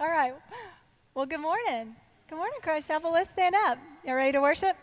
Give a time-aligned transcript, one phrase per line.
[0.00, 0.32] All right.
[1.14, 1.94] Well, good morning.
[2.30, 3.12] Good morning, Christ Chapel.
[3.12, 3.76] Let's stand up.
[4.02, 4.74] Y'all ready to worship?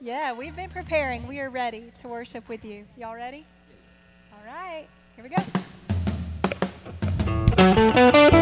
[0.00, 1.28] Yeah, we've been preparing.
[1.28, 2.84] We are ready to worship with you.
[2.96, 3.46] Y'all ready?
[4.32, 4.88] All right.
[5.14, 5.30] Here we
[8.34, 8.38] go.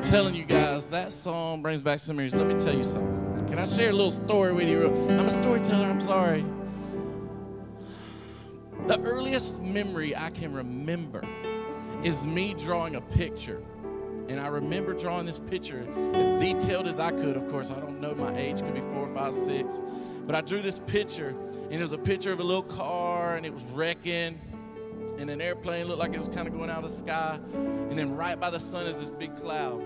[0.00, 2.36] Telling you guys, that song brings back some memories.
[2.36, 3.48] Let me tell you something.
[3.48, 4.86] Can I share a little story with you?
[4.86, 6.44] I'm a storyteller, I'm sorry.
[8.86, 11.24] The earliest memory I can remember
[12.04, 13.60] is me drawing a picture.
[14.28, 15.84] And I remember drawing this picture
[16.14, 17.36] as detailed as I could.
[17.36, 19.72] Of course, I don't know my age, could be four, five, six.
[20.26, 21.34] But I drew this picture,
[21.70, 24.38] and it was a picture of a little car, and it was wrecking
[25.18, 27.38] and an airplane looked like it was kind of going out of the sky.
[27.54, 29.82] And then right by the sun is this big cloud.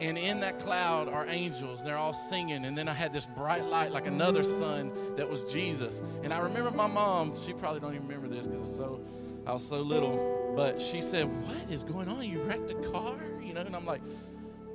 [0.00, 2.66] And in that cloud are angels, and they're all singing.
[2.66, 6.02] And then I had this bright light, like another sun, that was Jesus.
[6.22, 9.00] And I remember my mom, she probably don't even remember this because it's so
[9.46, 10.52] I was so little.
[10.56, 12.24] But she said, What is going on?
[12.24, 13.14] You wrecked a car?
[13.42, 14.02] You know, and I'm like,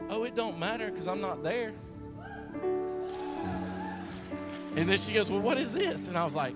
[0.10, 1.74] Oh, it don't matter because I'm not there.
[4.76, 6.08] And then she goes, Well, what is this?
[6.08, 6.56] And I was like,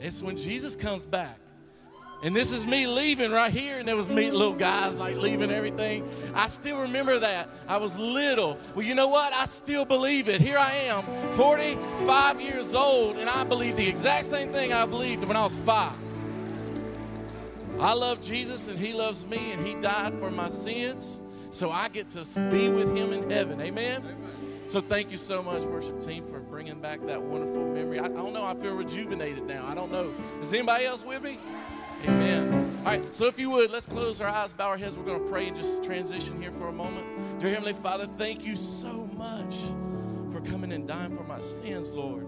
[0.00, 1.38] it's when Jesus comes back.
[2.22, 5.50] And this is me leaving right here, and there was me, little guys like leaving
[5.50, 6.08] everything.
[6.34, 7.48] I still remember that.
[7.68, 8.58] I was little.
[8.74, 9.34] Well, you know what?
[9.34, 10.40] I still believe it.
[10.40, 11.02] Here I am,
[11.32, 15.56] 45 years old, and I believe the exact same thing I believed when I was
[15.58, 15.92] five.
[17.78, 21.20] I love Jesus, and He loves me, and He died for my sins,
[21.50, 23.60] so I get to be with Him in heaven.
[23.60, 24.02] Amen.
[24.66, 28.00] So thank you so much, worship team, for bringing back that wonderful memory.
[28.00, 28.44] I, I, don't know.
[28.44, 29.64] I feel rejuvenated now.
[29.64, 30.12] I don't know.
[30.40, 31.38] Is anybody else with me?
[32.02, 32.76] Amen.
[32.78, 33.14] All right.
[33.14, 34.96] So if you would, let's close our eyes, bow our heads.
[34.96, 37.06] We're going to pray and just transition here for a moment.
[37.38, 39.54] Dear Heavenly Father, thank you so much
[40.32, 42.24] for coming and dying for my sins, Lord.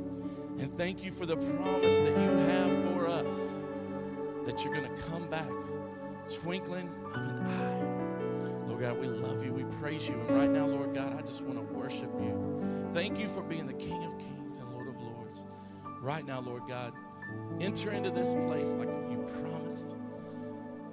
[0.61, 3.26] And thank you for the promise that you have for us
[4.47, 5.50] that you're going to come back,
[6.33, 7.88] twinkling of an eye.
[8.78, 9.52] Lord God, we love you.
[9.52, 10.14] We praise you.
[10.14, 12.90] And right now, Lord God, I just want to worship you.
[12.94, 15.42] Thank you for being the King of Kings and Lord of Lords.
[16.00, 16.92] Right now, Lord God,
[17.61, 19.88] enter into this place like you promised.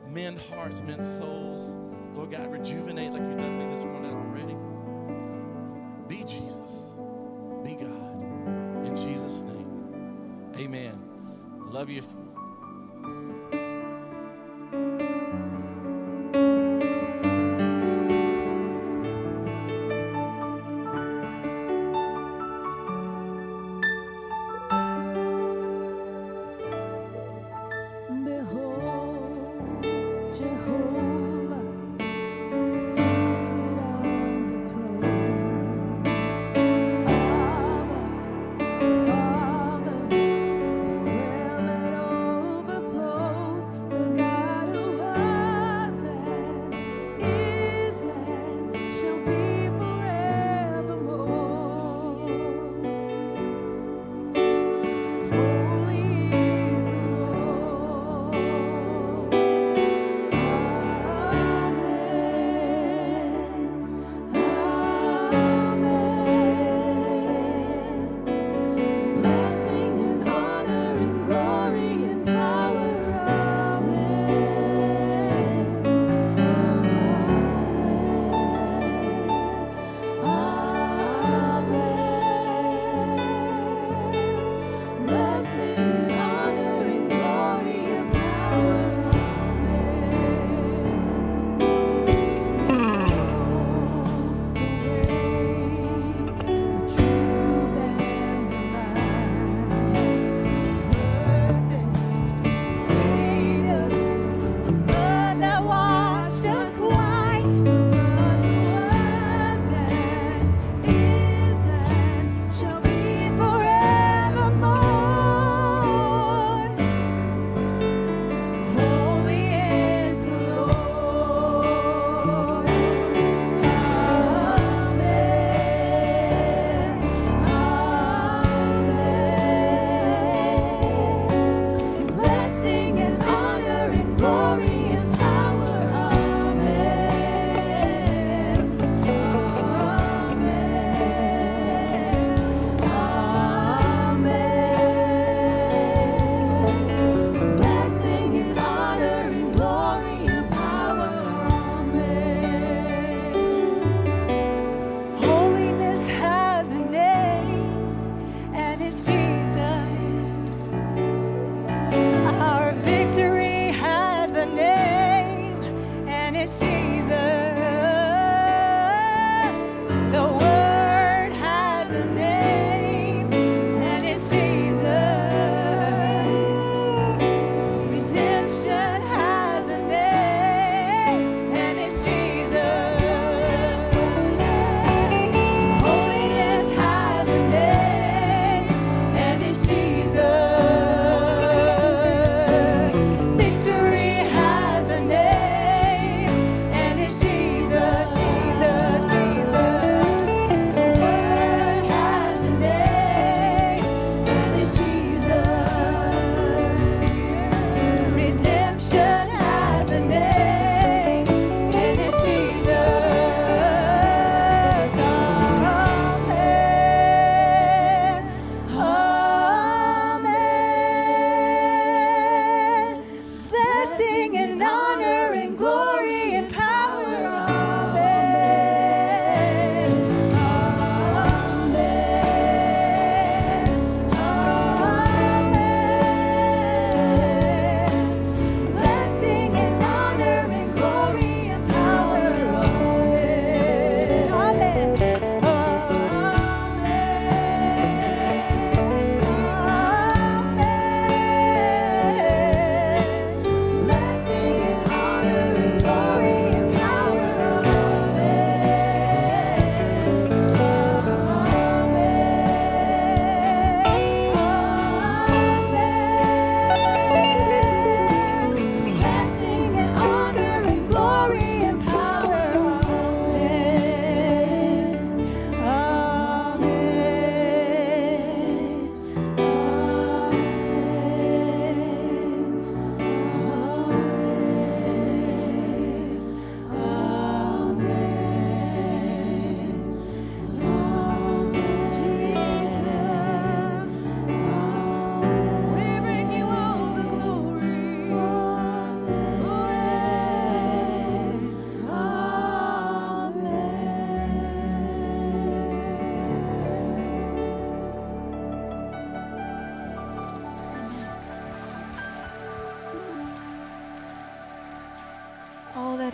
[0.10, 1.76] Mend hearts, mend souls.
[2.16, 4.58] Lord God, rejuvenate like you've done me this morning already.
[6.08, 6.94] Be Jesus.
[7.64, 8.88] Be God.
[8.88, 10.56] In Jesus' name.
[10.58, 11.00] Amen.
[11.70, 12.02] Love you.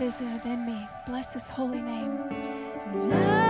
[0.02, 0.88] Is within me.
[1.06, 3.41] Bless his holy name.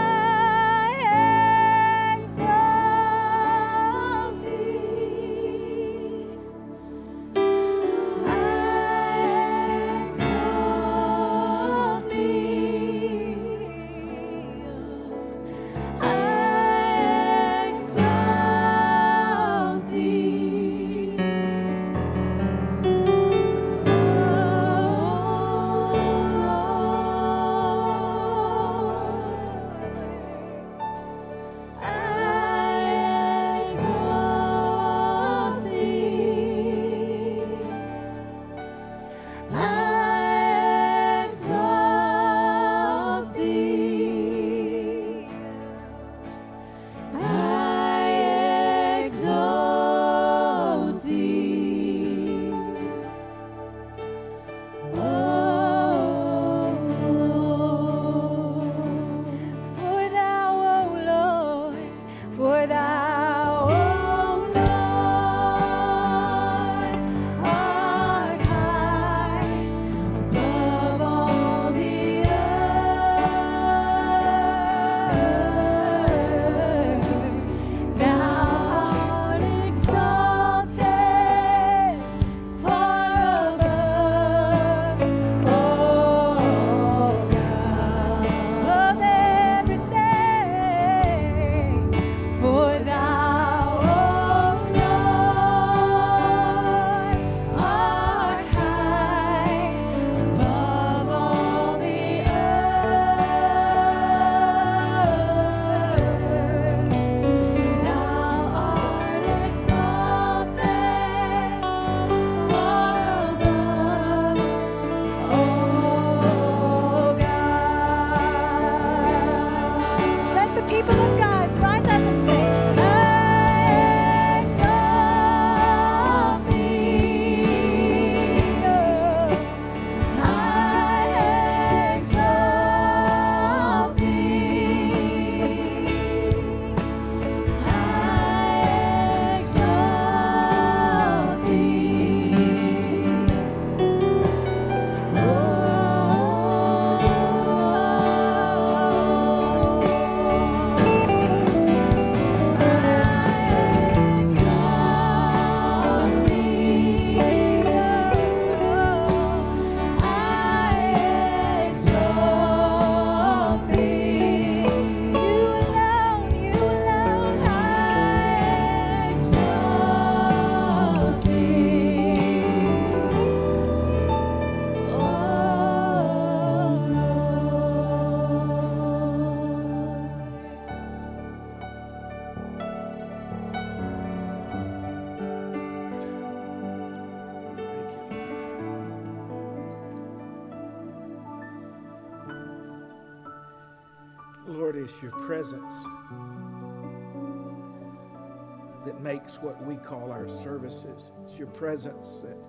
[199.92, 201.10] Call our services.
[201.22, 202.42] It's your presence that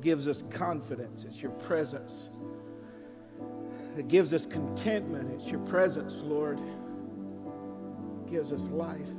[0.00, 1.24] gives us confidence.
[1.24, 2.30] It's your presence
[3.94, 5.30] that gives us contentment.
[5.38, 6.58] It's your presence, Lord,
[8.30, 9.10] gives us life.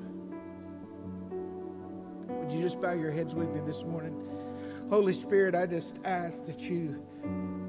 [2.28, 4.20] Would you just bow your heads with me this morning?
[4.90, 7.06] Holy Spirit, I just ask that you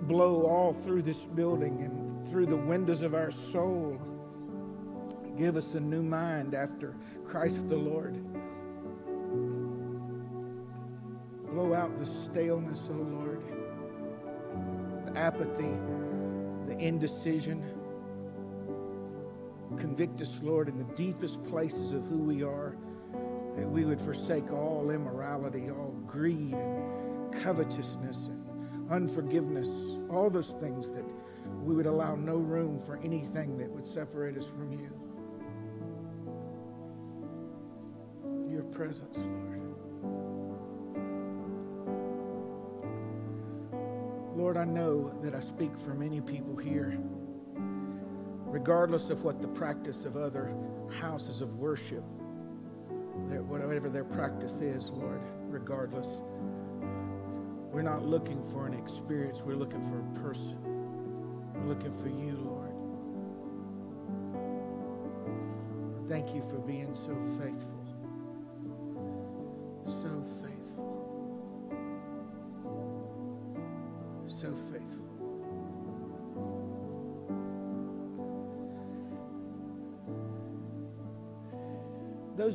[0.05, 4.01] blow all through this building and through the windows of our soul.
[5.37, 6.95] Give us a new mind after
[7.27, 8.17] Christ the Lord.
[11.57, 13.43] Blow out the staleness, O oh Lord,
[15.07, 15.73] the apathy,
[16.67, 17.65] the indecision.
[19.79, 22.77] Convict us, Lord, in the deepest places of who we are,
[23.57, 29.69] that we would forsake all immorality, all greed and covetousness and unforgiveness,
[30.11, 31.05] all those things that
[31.63, 34.91] we would allow no room for anything that would separate us from you.
[38.53, 39.56] Your presence, Lord.
[44.37, 46.99] Lord, I know that I speak for many people here,
[48.45, 50.55] regardless of what the practice of other
[51.01, 52.05] houses of worship,
[53.49, 56.07] whatever their practice is, Lord, regardless.
[57.73, 60.59] We're not looking for an experience, we're looking for a person.
[61.55, 62.75] We're looking for you, Lord.
[66.11, 67.76] Thank you for being so faithful.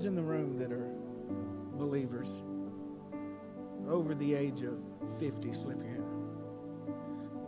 [0.01, 0.89] Those in the room that are
[1.77, 2.27] believers
[3.87, 4.79] over the age of
[5.19, 6.03] 50, slip your hand.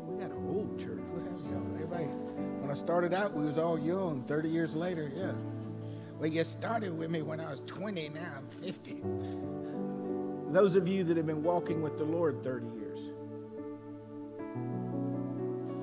[0.08, 1.00] We got an old church.
[1.10, 1.74] What happened, y'all?
[1.74, 4.24] Everybody, when I started out, we was all young.
[4.28, 5.32] 30 years later, yeah.
[6.20, 9.02] Well, you started with me when I was 20, now I'm 50.
[10.52, 13.00] Those of you that have been walking with the Lord 30 years,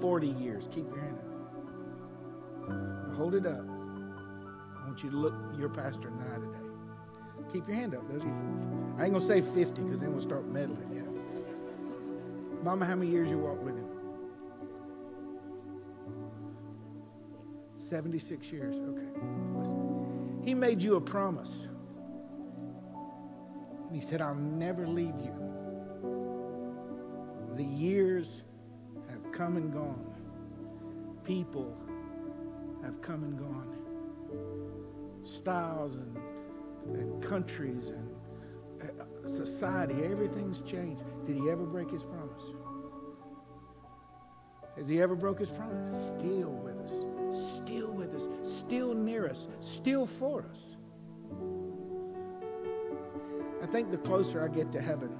[0.01, 1.19] 40 years, keep your hand
[2.69, 3.17] up.
[3.17, 3.70] Hold it up.
[4.91, 7.53] Want you to look your pastor in the eye today.
[7.53, 8.11] Keep your hand up.
[8.11, 10.91] Those you, I ain't gonna say 50 because then we'll start meddling.
[10.93, 11.03] Yeah.
[12.65, 13.87] Mama, how many years you walked with him?
[17.77, 18.75] 76 years.
[18.75, 19.07] Okay.
[19.55, 20.41] Listen.
[20.45, 21.69] He made you a promise.
[23.87, 25.33] And he said, I'll never leave you.
[27.55, 28.43] The years
[29.09, 30.05] have come and gone.
[31.23, 31.77] People
[32.83, 33.70] have come and gone.
[35.37, 36.17] Styles and
[36.87, 38.09] and countries and
[38.83, 41.05] uh, society, everything's changed.
[41.27, 42.43] Did he ever break his promise?
[44.77, 45.95] Has he ever broke his promise?
[46.19, 50.59] Still with us, still with us, still near us, still for us.
[53.63, 55.11] I think the closer I get to heaven,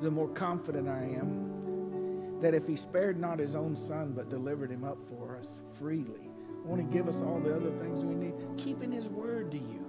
[0.00, 4.70] the more confident I am that if he spared not his own son but delivered
[4.70, 5.48] him up for us
[5.78, 6.30] freely,
[6.66, 9.84] want to give us all the other things we need, keeping his word to you.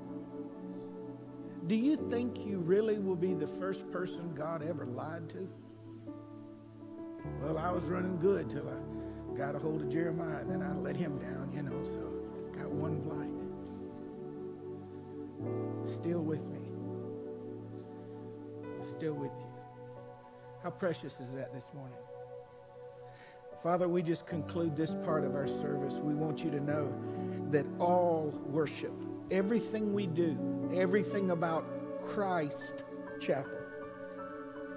[1.65, 5.49] Do you think you really will be the first person God ever lied to?
[7.41, 10.73] Well, I was running good till I got a hold of Jeremiah, and then I
[10.75, 12.13] let him down, you know, so
[12.57, 13.27] got one blight.
[15.85, 16.59] Still with me.
[18.81, 19.47] Still with you.
[20.63, 21.97] How precious is that this morning?
[23.63, 25.95] Father, we just conclude this part of our service.
[25.95, 26.93] We want you to know
[27.49, 28.93] that all worship,
[29.31, 30.37] everything we do,
[30.73, 31.65] everything about
[32.05, 32.83] Christ
[33.19, 33.51] Chapel.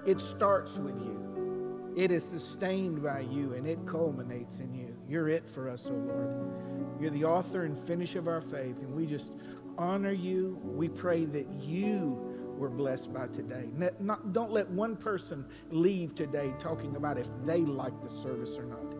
[0.05, 1.93] It starts with you.
[1.95, 4.95] It is sustained by you and it culminates in you.
[5.07, 7.01] You're it for us, O oh Lord.
[7.01, 9.31] You're the author and finish of our faith, and we just
[9.77, 10.59] honor you.
[10.63, 12.30] We pray that you
[12.61, 13.67] were blessed by today.
[13.99, 18.65] Not, don't let one person leave today talking about if they like the service or
[18.65, 18.93] not.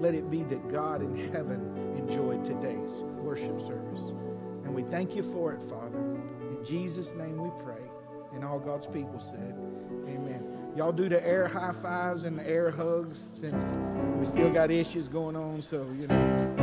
[0.00, 2.90] Let it be that God in heaven enjoyed today's
[3.22, 4.00] worship service.
[4.64, 5.96] And we thank you for it, Father.
[5.96, 7.82] In Jesus' name we pray.
[8.34, 9.54] And all God's people said,
[10.12, 10.44] Amen.
[10.74, 13.62] Y'all do the air high fives and the air hugs since
[14.18, 16.61] we still got issues going on, so, you know.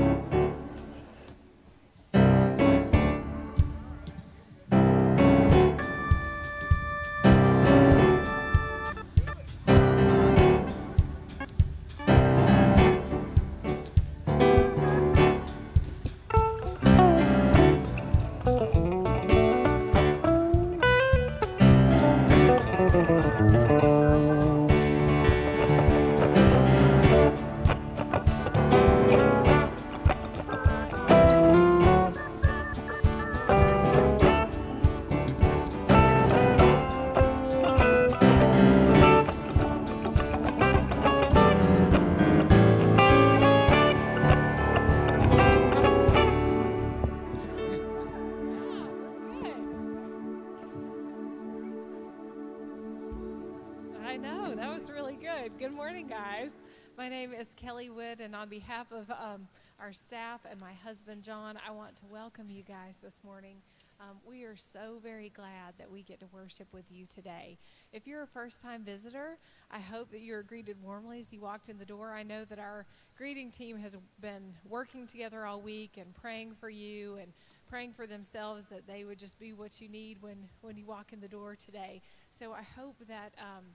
[58.48, 62.96] Behalf of um, our staff and my husband, John, I want to welcome you guys
[63.04, 63.58] this morning.
[64.00, 67.58] Um, we are so very glad that we get to worship with you today.
[67.92, 69.38] If you're a first time visitor,
[69.70, 72.14] I hope that you're greeted warmly as you walked in the door.
[72.14, 72.86] I know that our
[73.18, 77.34] greeting team has been working together all week and praying for you and
[77.68, 81.12] praying for themselves that they would just be what you need when, when you walk
[81.12, 82.02] in the door today.
[82.40, 83.66] So I hope that, um,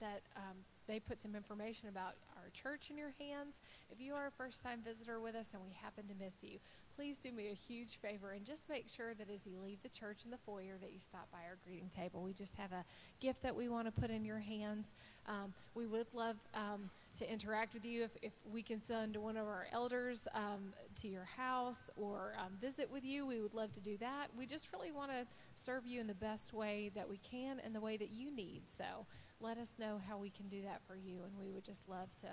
[0.00, 3.56] that um, they put some information about our church in your hands.
[3.90, 6.58] If you are a first time visitor with us and we happen to miss you,
[6.94, 9.88] please do me a huge favor and just make sure that as you leave the
[9.88, 12.22] church in the foyer that you stop by our greeting table.
[12.22, 12.84] We just have a
[13.20, 14.92] gift that we want to put in your hands.
[15.26, 19.36] Um, we would love um, to interact with you if, if we can send one
[19.36, 23.26] of our elders um, to your house or um, visit with you.
[23.26, 24.28] We would love to do that.
[24.36, 27.74] We just really want to serve you in the best way that we can and
[27.74, 28.62] the way that you need.
[28.66, 29.06] So
[29.40, 32.08] let us know how we can do that for you, and we would just love
[32.20, 32.28] to,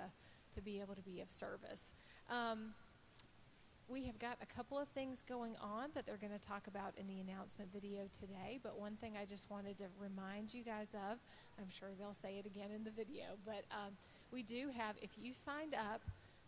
[0.54, 1.92] to be able to be of service.
[2.30, 2.74] Um,
[3.88, 6.94] we have got a couple of things going on that they're going to talk about
[6.96, 10.88] in the announcement video today, but one thing I just wanted to remind you guys
[10.94, 11.18] of,
[11.58, 13.92] I'm sure they'll say it again in the video, but um,
[14.30, 16.00] we do have, if you signed up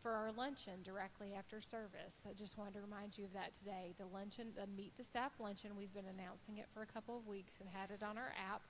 [0.04, 2.16] for our luncheon directly after service.
[2.28, 3.94] I just wanted to remind you of that today.
[3.96, 7.26] The luncheon, the Meet the Staff luncheon, we've been announcing it for a couple of
[7.26, 8.60] weeks and had it on our app.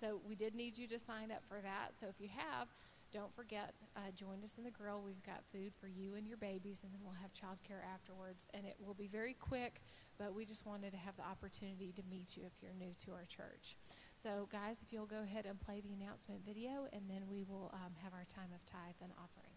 [0.00, 1.92] So we did need you to sign up for that.
[2.00, 2.68] So if you have,
[3.12, 5.02] don't forget, uh, join us in the grill.
[5.04, 8.48] We've got food for you and your babies, and then we'll have childcare afterwards.
[8.54, 9.82] And it will be very quick,
[10.18, 13.12] but we just wanted to have the opportunity to meet you if you're new to
[13.12, 13.76] our church.
[14.22, 17.70] So, guys, if you'll go ahead and play the announcement video, and then we will
[17.74, 19.49] um, have our time of tithe and offering.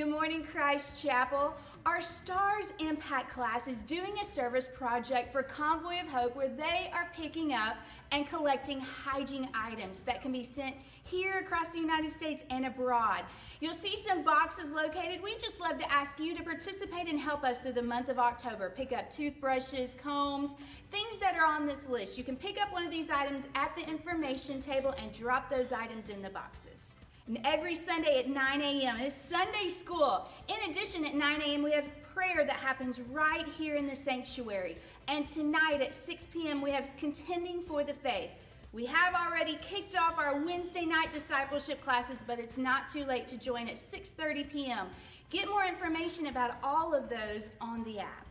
[0.00, 1.54] Good morning, Christ Chapel.
[1.84, 6.90] Our Stars Impact class is doing a service project for Convoy of Hope where they
[6.94, 7.76] are picking up
[8.10, 13.24] and collecting hygiene items that can be sent here across the United States and abroad.
[13.60, 15.22] You'll see some boxes located.
[15.22, 18.18] We'd just love to ask you to participate and help us through the month of
[18.18, 18.72] October.
[18.74, 20.52] Pick up toothbrushes, combs,
[20.90, 22.16] things that are on this list.
[22.16, 25.72] You can pick up one of these items at the information table and drop those
[25.72, 26.99] items in the boxes.
[27.44, 28.96] Every Sunday at 9 a.m.
[28.98, 30.28] It's Sunday school.
[30.48, 34.76] In addition, at 9 a.m., we have prayer that happens right here in the sanctuary.
[35.06, 38.30] And tonight at 6 p.m., we have Contending for the Faith.
[38.72, 43.26] We have already kicked off our Wednesday night discipleship classes, but it's not too late
[43.28, 44.86] to join at 6:30 p.m.
[45.28, 48.26] Get more information about all of those on the app.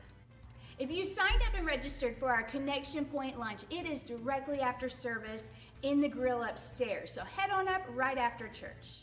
[0.77, 4.87] If you signed up and registered for our Connection Point lunch, it is directly after
[4.87, 5.45] service
[5.83, 7.11] in the grill upstairs.
[7.11, 8.99] So head on up right after church.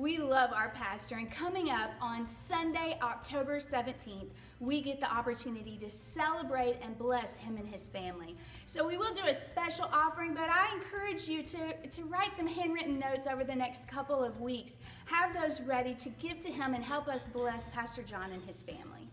[0.00, 5.76] We love our pastor, and coming up on Sunday, October 17th, we get the opportunity
[5.76, 8.34] to celebrate and bless him and his family.
[8.64, 12.46] So we will do a special offering, but I encourage you to, to write some
[12.46, 14.72] handwritten notes over the next couple of weeks.
[15.04, 18.62] Have those ready to give to him and help us bless Pastor John and his
[18.62, 19.06] family.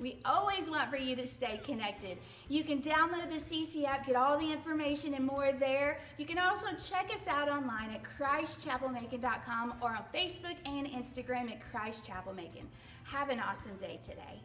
[0.00, 2.18] We always want for you to stay connected.
[2.48, 5.98] You can download the CC app, get all the information and more there.
[6.18, 11.60] You can also check us out online at ChristChapelMacon.com or on Facebook and Instagram at
[11.70, 12.68] Christ Chapel Macon.
[13.04, 14.40] Have an awesome day today.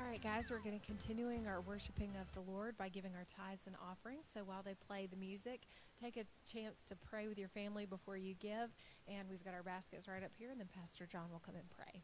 [0.00, 3.24] All right, guys, we're going to continuing our worshiping of the Lord by giving our
[3.24, 4.26] tithes and offerings.
[4.32, 5.62] So while they play the music,
[6.00, 8.70] take a chance to pray with your family before you give.
[9.08, 11.68] And we've got our baskets right up here, and then Pastor John will come and
[11.70, 12.02] pray.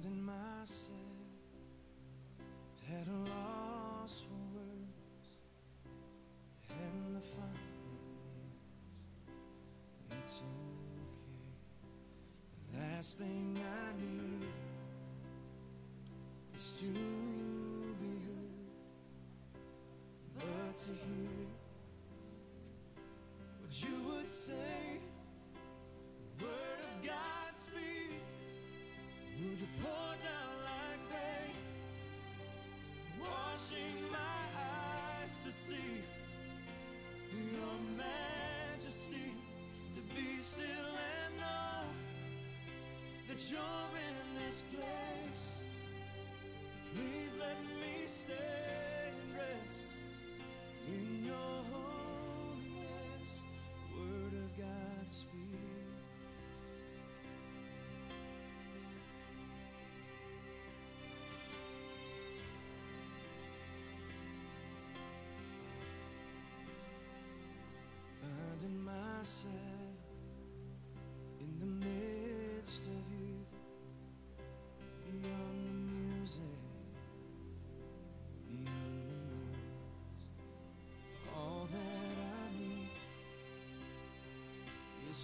[0.00, 0.97] Finding myself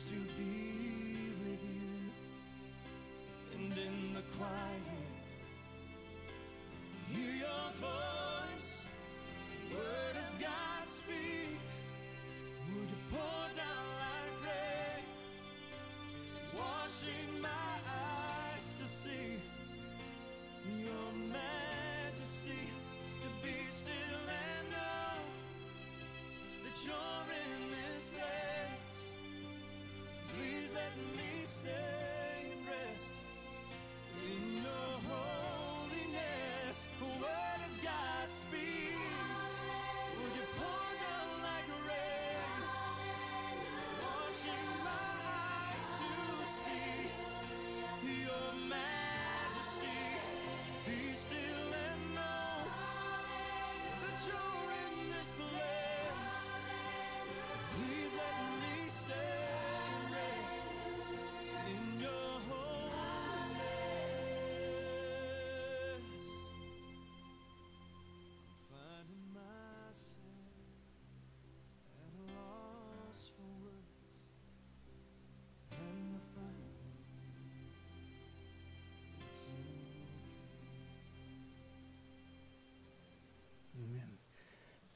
[0.06, 0.63] to be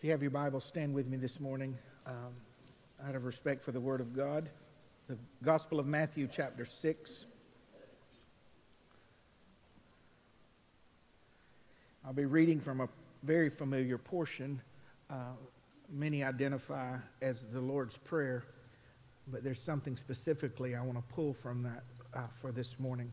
[0.08, 2.32] you have your Bible, stand with me this morning um,
[3.06, 4.48] out of respect for the Word of God.
[5.06, 7.26] The Gospel of Matthew, chapter 6.
[12.06, 12.88] I'll be reading from a
[13.22, 14.62] very familiar portion.
[15.10, 15.32] Uh,
[15.90, 18.44] many identify as the Lord's Prayer,
[19.26, 23.12] but there's something specifically I want to pull from that uh, for this morning.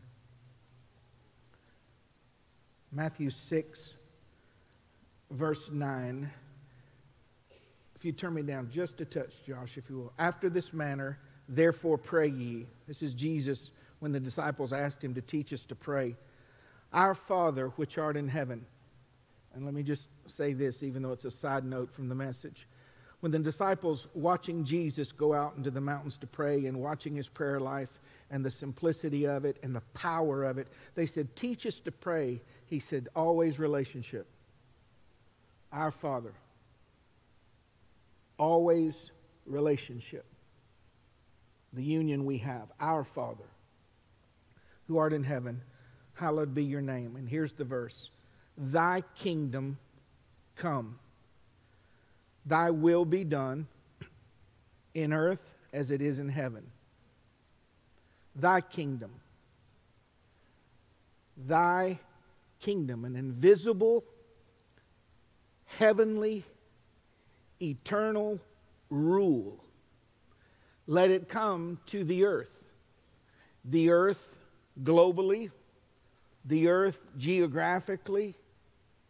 [2.90, 3.96] Matthew 6,
[5.30, 6.30] verse 9.
[8.06, 10.12] You turn me down just a touch, Josh, if you will.
[10.16, 12.66] After this manner, therefore pray ye.
[12.86, 16.14] This is Jesus when the disciples asked him to teach us to pray.
[16.92, 18.64] Our Father, which art in heaven.
[19.54, 22.68] And let me just say this, even though it's a side note from the message.
[23.18, 27.26] When the disciples, watching Jesus go out into the mountains to pray and watching his
[27.26, 27.98] prayer life
[28.30, 31.90] and the simplicity of it and the power of it, they said, Teach us to
[31.90, 32.40] pray.
[32.66, 34.28] He said, Always relationship.
[35.72, 36.34] Our Father.
[38.38, 39.10] Always
[39.46, 40.24] relationship.
[41.72, 42.68] The union we have.
[42.80, 43.48] Our Father,
[44.88, 45.62] who art in heaven,
[46.14, 47.16] hallowed be your name.
[47.16, 48.10] And here's the verse
[48.56, 49.78] Thy kingdom
[50.56, 50.98] come,
[52.44, 53.66] thy will be done
[54.94, 56.66] in earth as it is in heaven.
[58.34, 59.10] Thy kingdom.
[61.36, 61.98] Thy
[62.60, 64.02] kingdom, an invisible,
[65.66, 66.44] heavenly,
[67.60, 68.40] eternal
[68.90, 69.62] rule.
[70.86, 72.64] Let it come to the earth.
[73.64, 74.38] The earth
[74.82, 75.50] globally,
[76.44, 78.34] the earth geographically,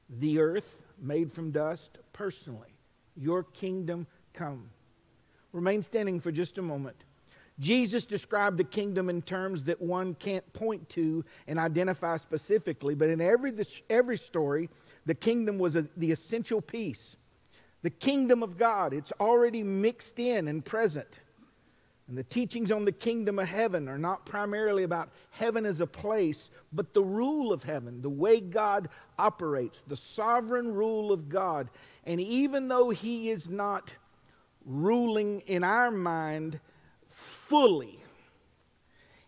[0.08, 2.74] the earth made from dust personally.
[3.16, 4.70] Your kingdom come.
[5.52, 6.96] Remain standing for just a moment.
[7.58, 13.08] Jesus described the kingdom in terms that one can't point to and identify specifically, but
[13.08, 13.52] in every,
[13.88, 14.68] every story,
[15.06, 17.16] the kingdom was a, the essential piece.
[17.86, 21.20] The kingdom of God, it's already mixed in and present.
[22.08, 25.86] And the teachings on the kingdom of heaven are not primarily about heaven as a
[25.86, 28.88] place, but the rule of heaven, the way God
[29.20, 31.70] operates, the sovereign rule of God.
[32.02, 33.92] And even though He is not
[34.64, 36.58] ruling in our mind
[37.08, 38.00] fully,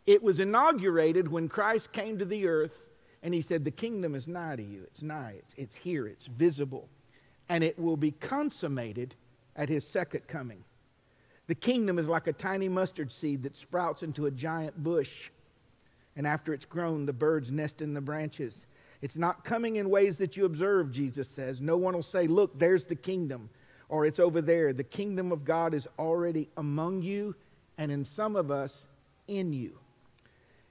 [0.05, 2.89] it was inaugurated when Christ came to the earth
[3.23, 4.83] and He said, The kingdom is nigh to you.
[4.83, 6.89] It's nigh, it's, it's here, it's visible.
[7.49, 9.15] And it will be consummated
[9.57, 10.65] at His second coming.
[11.47, 15.31] The kingdom is like a tiny mustard seed that sprouts into a giant bush.
[16.15, 18.67] And after it's grown, the birds nest in the branches.
[19.01, 21.61] It's not coming in ways that you observe, Jesus says.
[21.61, 23.49] No one will say, Look, there's the kingdom,
[23.89, 24.73] or it's over there.
[24.73, 27.35] The kingdom of God is already among you,
[27.79, 28.87] and in some of us,
[29.29, 29.79] in you.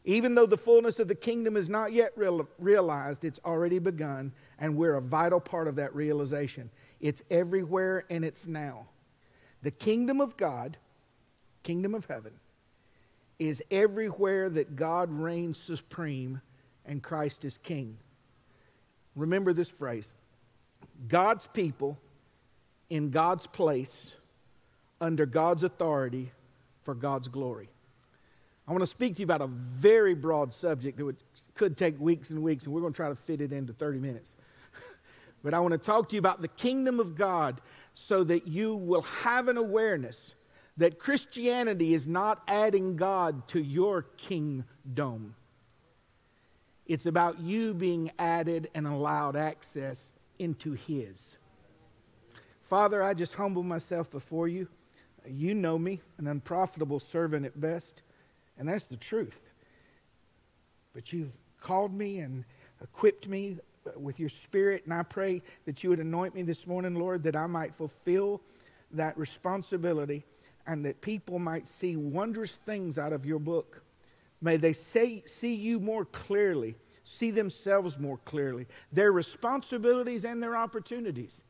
[0.03, 4.31] Even though the fullness of the kingdom is not yet real, realized, it's already begun,
[4.59, 6.69] and we're a vital part of that realization.
[6.99, 8.87] It's everywhere and it's now.
[9.63, 10.77] The kingdom of God,
[11.63, 12.33] kingdom of heaven,
[13.39, 16.41] is everywhere that God reigns supreme
[16.85, 17.97] and Christ is king.
[19.15, 20.09] Remember this phrase
[21.07, 21.97] God's people
[22.89, 24.11] in God's place
[25.01, 26.31] under God's authority
[26.83, 27.69] for God's glory.
[28.67, 31.17] I want to speak to you about a very broad subject that would,
[31.55, 33.99] could take weeks and weeks, and we're going to try to fit it into 30
[33.99, 34.33] minutes.
[35.43, 37.61] But I want to talk to you about the kingdom of God
[37.93, 40.33] so that you will have an awareness
[40.77, 45.35] that Christianity is not adding God to your kingdom.
[46.85, 51.37] It's about you being added and allowed access into His.
[52.63, 54.67] Father, I just humble myself before you.
[55.27, 58.01] You know me, an unprofitable servant at best,
[58.57, 59.51] and that's the truth.
[60.93, 62.45] But you've called me and
[62.81, 63.57] equipped me
[63.95, 64.83] with your spirit.
[64.85, 68.41] And I pray that you would anoint me this morning, Lord, that I might fulfill
[68.91, 70.23] that responsibility
[70.65, 73.81] and that people might see wondrous things out of your book.
[74.41, 80.55] May they say, see you more clearly, see themselves more clearly, their responsibilities and their
[80.55, 81.41] opportunities.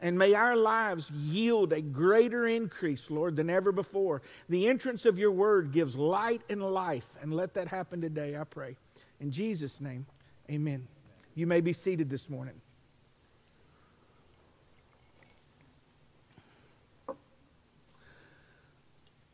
[0.00, 4.20] And may our lives yield a greater increase, Lord, than ever before.
[4.48, 7.08] The entrance of your word gives light and life.
[7.22, 8.76] And let that happen today, I pray.
[9.20, 10.04] In Jesus' name,
[10.50, 10.86] amen.
[11.36, 12.54] You may be seated this morning.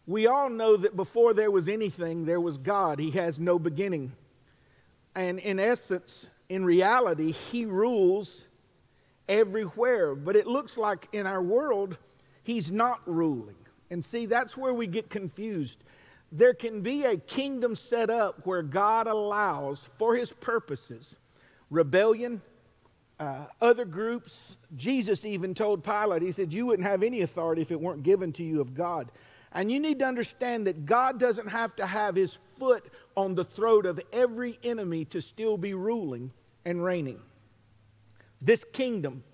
[0.05, 2.99] We all know that before there was anything, there was God.
[2.99, 4.12] He has no beginning.
[5.14, 8.47] And in essence, in reality, He rules
[9.29, 10.16] everywhere.
[10.16, 11.97] But it looks like in our world,
[12.43, 13.55] He's not ruling.
[13.91, 15.79] And see, that's where we get confused.
[16.33, 21.14] There can be a kingdom set up where God allows, for His purposes,
[21.73, 22.41] rebellion,
[23.18, 24.57] uh, other groups.
[24.77, 28.33] Jesus even told Pilate, He said, You wouldn't have any authority if it weren't given
[28.35, 29.11] to you of God.
[29.55, 32.85] And you need to understand that God doesn't have to have His foot
[33.16, 36.33] on the throat of every enemy to still be ruling
[36.64, 37.20] and reigning.
[38.41, 39.25] This kingdom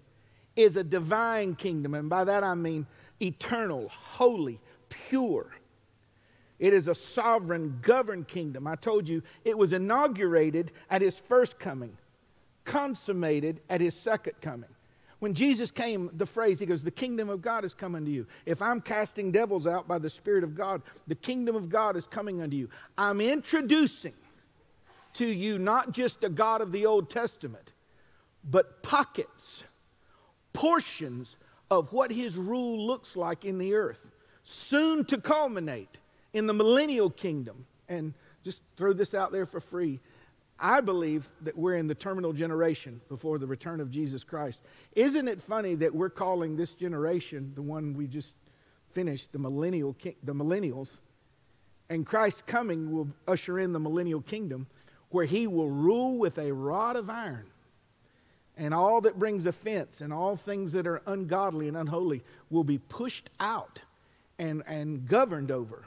[0.56, 2.86] is a divine kingdom, and by that I mean
[3.20, 5.46] eternal, holy, pure.
[6.58, 8.66] It is a sovereign, governed kingdom.
[8.66, 11.96] I told you it was inaugurated at his first coming,
[12.68, 14.68] consummated at his second coming.
[15.18, 18.26] When Jesus came, the phrase, he goes, The kingdom of God is coming to you.
[18.46, 22.06] If I'm casting devils out by the Spirit of God, the kingdom of God is
[22.06, 22.68] coming unto you.
[22.96, 24.14] I'm introducing
[25.14, 27.72] to you not just a God of the Old Testament,
[28.44, 29.64] but pockets,
[30.52, 31.36] portions
[31.70, 34.12] of what his rule looks like in the earth,
[34.44, 35.98] soon to culminate
[36.32, 37.66] in the millennial kingdom.
[37.88, 38.14] And
[38.44, 40.00] just throw this out there for free.
[40.60, 44.60] I believe that we're in the terminal generation before the return of Jesus Christ.
[44.94, 48.34] Isn't it funny that we're calling this generation, the one we just
[48.90, 50.98] finished, the millennial, the millennials,
[51.90, 54.66] and Christ's coming will usher in the millennial kingdom
[55.10, 57.46] where he will rule with a rod of iron.
[58.56, 62.78] And all that brings offense and all things that are ungodly and unholy will be
[62.78, 63.80] pushed out
[64.38, 65.84] and, and governed over.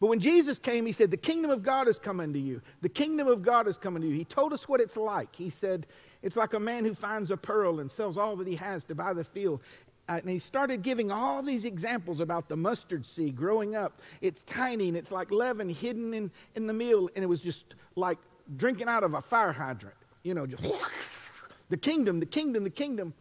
[0.00, 2.60] But when Jesus came, he said, The kingdom of God is coming to you.
[2.82, 4.14] The kingdom of God is coming to you.
[4.14, 5.34] He told us what it's like.
[5.34, 5.86] He said,
[6.22, 8.94] It's like a man who finds a pearl and sells all that he has to
[8.94, 9.60] buy the field.
[10.08, 14.02] Uh, and he started giving all these examples about the mustard seed growing up.
[14.20, 17.74] It's tiny and it's like leaven hidden in, in the meal, and it was just
[17.96, 18.18] like
[18.56, 19.96] drinking out of a fire hydrant.
[20.22, 20.70] You know, just
[21.70, 23.14] the kingdom, the kingdom, the kingdom.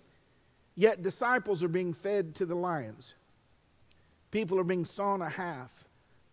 [0.76, 3.14] Yet disciples are being fed to the lions.
[4.32, 5.83] People are being sawn a half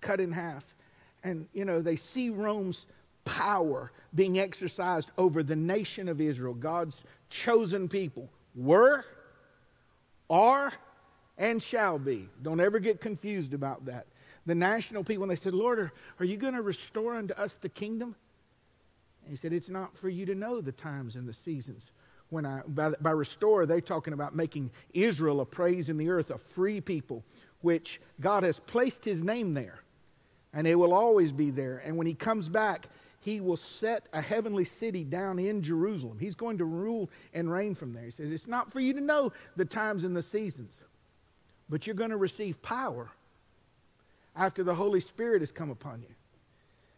[0.00, 0.74] cut in half.
[1.22, 2.86] And, you know, they see Rome's
[3.24, 8.28] power being exercised over the nation of Israel, God's chosen people.
[8.54, 9.04] Were,
[10.28, 10.72] are,
[11.38, 12.28] and shall be.
[12.42, 14.06] Don't ever get confused about that.
[14.46, 17.54] The national people, when they said, Lord, are, are you going to restore unto us
[17.54, 18.16] the kingdom?
[19.22, 21.92] And he said, It's not for you to know the times and the seasons.
[22.30, 26.30] When I, by, by restore, they're talking about making Israel a praise in the earth,
[26.30, 27.24] a free people,
[27.60, 29.82] which God has placed his name there
[30.52, 31.82] and it will always be there.
[31.84, 32.86] And when he comes back,
[33.20, 36.18] he will set a heavenly city down in Jerusalem.
[36.18, 38.04] He's going to rule and reign from there.
[38.04, 40.80] He says, It's not for you to know the times and the seasons,
[41.68, 43.10] but you're going to receive power
[44.34, 46.14] after the Holy Spirit has come upon you.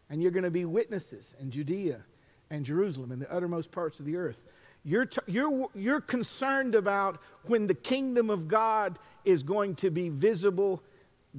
[0.08, 2.02] And you're going to be witnesses in Judea
[2.50, 4.36] and Jerusalem and the uttermost parts of the earth.
[4.84, 10.08] You're, t- you're, you're concerned about when the kingdom of God is going to be
[10.08, 10.82] visible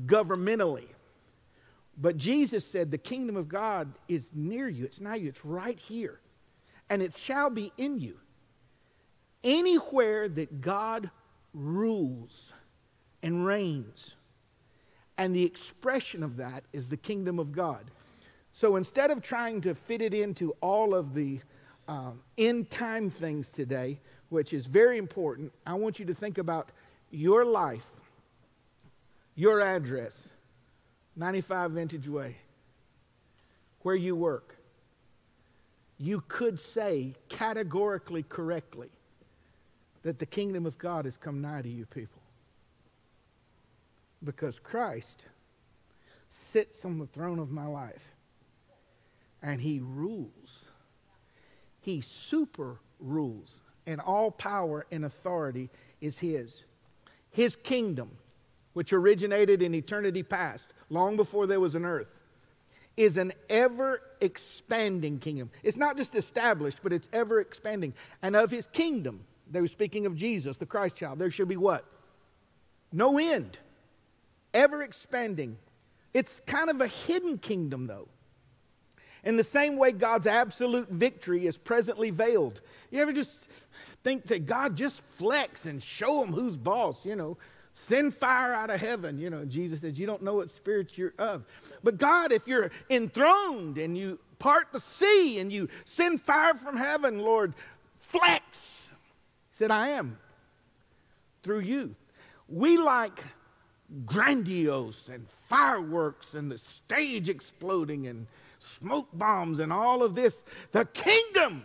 [0.05, 0.87] governmentally
[1.97, 4.85] but Jesus said, The kingdom of God is near you.
[4.85, 5.29] It's now you.
[5.29, 6.19] It's right here.
[6.89, 8.17] And it shall be in you.
[9.43, 11.09] Anywhere that God
[11.53, 12.53] rules
[13.21, 14.15] and reigns.
[15.17, 17.91] And the expression of that is the kingdom of God.
[18.51, 21.39] So instead of trying to fit it into all of the
[21.87, 26.69] um, end time things today, which is very important, I want you to think about
[27.11, 27.85] your life,
[29.35, 30.29] your address,
[31.15, 32.37] 95 Vintage Way,
[33.81, 34.55] where you work,
[35.97, 38.89] you could say categorically correctly
[40.01, 42.21] that the kingdom of God has come nigh to you people.
[44.23, 45.25] Because Christ
[46.29, 48.13] sits on the throne of my life
[49.41, 50.65] and he rules.
[51.81, 56.63] He super rules, and all power and authority is his.
[57.29, 58.11] His kingdom,
[58.71, 62.21] which originated in eternity past, long before there was an earth,
[62.95, 65.49] is an ever expanding kingdom.
[65.63, 67.93] It's not just established, but it's ever expanding.
[68.21, 71.57] And of his kingdom, they were speaking of Jesus, the Christ child, there should be
[71.57, 71.85] what?
[72.91, 73.57] No end.
[74.53, 75.57] Ever expanding.
[76.13, 78.07] It's kind of a hidden kingdom, though.
[79.23, 82.61] In the same way, God's absolute victory is presently veiled.
[82.91, 83.39] You ever just
[84.03, 87.37] think that God just flex and show them who's boss, you know?
[87.73, 89.17] Send fire out of heaven.
[89.17, 91.45] You know, Jesus says, You don't know what spirit you're of.
[91.83, 96.77] But God, if you're enthroned and you part the sea and you send fire from
[96.77, 97.53] heaven, Lord,
[97.99, 98.81] flex.
[99.49, 100.17] He said, I am
[101.43, 101.95] through you.
[102.47, 103.23] We like
[104.05, 108.27] grandiose and fireworks and the stage exploding and
[108.59, 111.63] smoke bombs and all of this, the kingdom.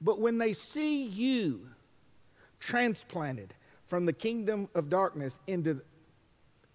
[0.00, 1.68] But when they see you
[2.60, 3.54] transplanted,
[3.86, 5.82] from the kingdom of darkness into the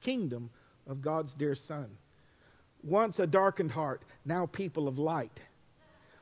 [0.01, 0.49] kingdom
[0.87, 1.89] of God's dear Son.
[2.83, 5.39] Once a darkened heart, now people of light.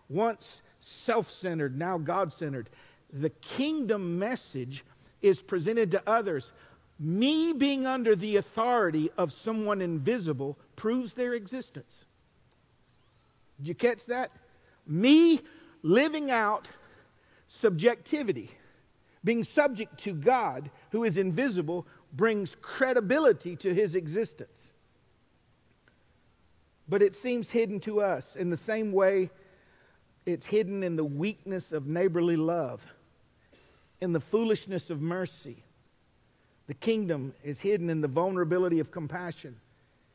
[0.09, 2.69] Once self centered, now God centered.
[3.11, 4.83] the kingdom message
[5.21, 6.51] is presented to others.
[6.99, 12.05] Me being under the authority of someone invisible proves their existence.
[13.57, 14.31] Did you catch that?
[14.85, 15.41] Me
[15.81, 16.69] living out
[17.47, 18.51] subjectivity,
[19.23, 24.71] being subject to God who is invisible, brings credibility to his existence.
[26.87, 29.29] But it seems hidden to us in the same way
[30.25, 32.85] it's hidden in the weakness of neighborly love,
[34.01, 35.63] in the foolishness of mercy.
[36.67, 39.55] The kingdom is hidden in the vulnerability of compassion.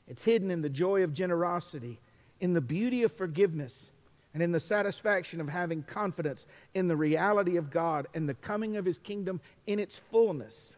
[0.07, 1.98] It's hidden in the joy of generosity,
[2.40, 3.90] in the beauty of forgiveness,
[4.35, 8.76] and in the satisfaction of having confidence in the reality of God and the coming
[8.76, 10.74] of his kingdom in its fullness.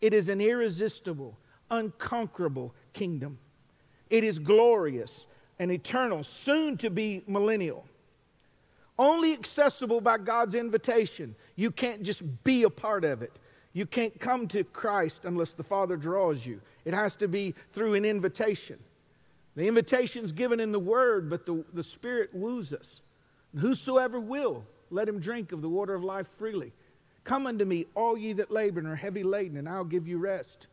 [0.00, 1.36] It is an irresistible,
[1.68, 3.38] unconquerable kingdom.
[4.08, 5.26] It is glorious
[5.58, 7.84] and eternal, soon to be millennial.
[8.98, 11.34] Only accessible by God's invitation.
[11.56, 13.32] You can't just be a part of it.
[13.72, 16.60] You can't come to Christ unless the Father draws you.
[16.84, 18.78] It has to be through an invitation.
[19.56, 23.00] The invitation is given in the Word, but the, the Spirit woos us.
[23.58, 26.72] Whosoever will, let him drink of the water of life freely.
[27.24, 30.18] Come unto me, all ye that labor and are heavy laden, and I'll give you
[30.18, 30.66] rest.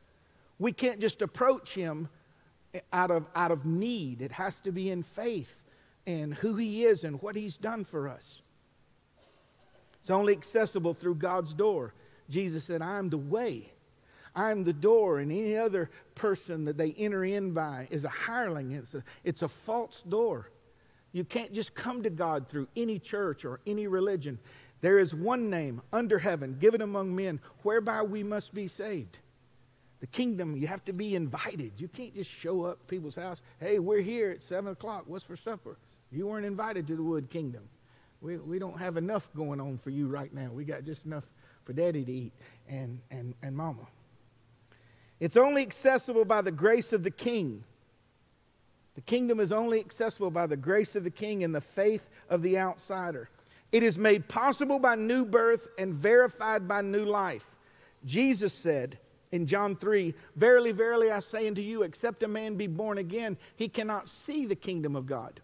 [0.59, 2.09] We can't just approach him
[2.91, 5.63] out of, out of need, it has to be in faith
[6.05, 8.41] and who He is and what He's done for us.
[10.01, 11.93] It's only accessible through God's door.
[12.29, 13.72] Jesus said, I am the way.
[14.35, 18.09] I am the door, and any other person that they enter in by is a
[18.09, 18.71] hireling.
[18.71, 20.49] It's a, it's a false door.
[21.11, 24.39] You can't just come to God through any church or any religion.
[24.81, 29.19] There is one name under heaven given among men whereby we must be saved.
[30.01, 31.73] The kingdom, you have to be invited.
[31.77, 33.41] You can't just show up people's house.
[33.59, 35.03] Hey, we're here at 7 o'clock.
[35.07, 35.77] What's for supper?
[36.11, 37.63] You weren't invited to the wood kingdom.
[38.19, 40.49] We, we don't have enough going on for you right now.
[40.51, 41.23] We got just enough
[41.63, 42.33] for daddy to eat
[42.67, 43.87] and, and, and mama.
[45.23, 47.63] It's only accessible by the grace of the king.
[48.95, 52.41] The kingdom is only accessible by the grace of the king and the faith of
[52.41, 53.29] the outsider.
[53.71, 57.45] It is made possible by new birth and verified by new life.
[58.05, 58.99] Jesus said
[59.31, 63.37] in John 3 Verily, verily, I say unto you, except a man be born again,
[63.55, 65.39] he cannot see the kingdom of God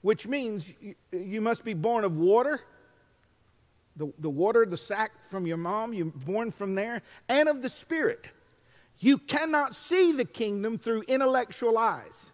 [0.00, 0.70] which means
[1.12, 2.60] you must be born of water,
[3.96, 7.68] the, the water, the sac from your mom, you're born from there, and of the
[7.68, 8.28] Spirit.
[9.00, 12.30] You cannot see the kingdom through intellectual eyes.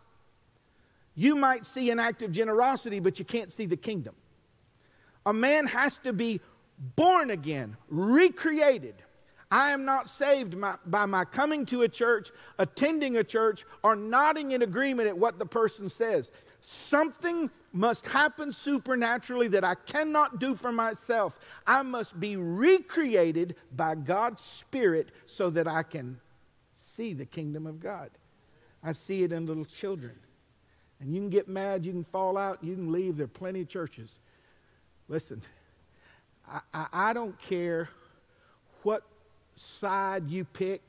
[1.14, 4.14] You might see an act of generosity, but you can't see the kingdom.
[5.26, 6.40] A man has to be
[6.96, 8.96] born again, recreated.
[9.50, 10.56] I am not saved
[10.86, 15.38] by my coming to a church, attending a church, or nodding in agreement at what
[15.38, 16.32] the person says.
[16.60, 21.38] Something must happen supernaturally that I cannot do for myself.
[21.66, 26.18] I must be recreated by God's Spirit so that I can
[26.96, 28.10] see the kingdom of God.
[28.82, 30.12] I see it in little children.
[31.00, 33.16] And you can get mad, you can fall out, you can leave.
[33.16, 34.12] There are plenty of churches.
[35.08, 35.42] Listen,
[36.48, 37.88] I, I, I don't care
[38.82, 39.02] what
[39.56, 40.82] side you pick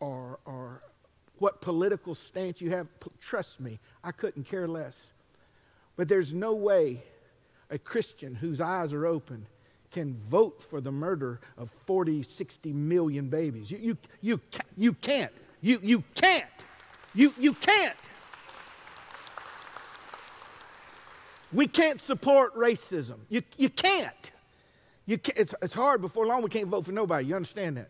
[0.00, 0.82] or, or
[1.38, 2.86] what political stance you have.
[3.20, 4.96] Trust me, I couldn't care less.
[5.96, 7.02] But there's no way
[7.70, 9.46] a Christian whose eyes are open
[9.96, 13.70] can vote for the murder of 40, 60 million babies.
[13.70, 14.40] You, you, you,
[14.76, 15.32] you can't.
[15.62, 16.44] You, you can't.
[17.14, 17.96] You, you can't.
[21.50, 23.14] We can't support racism.
[23.30, 24.30] You, you can't.
[25.06, 25.38] You can't.
[25.38, 26.02] It's, it's hard.
[26.02, 27.28] Before long, we can't vote for nobody.
[27.28, 27.88] You understand that?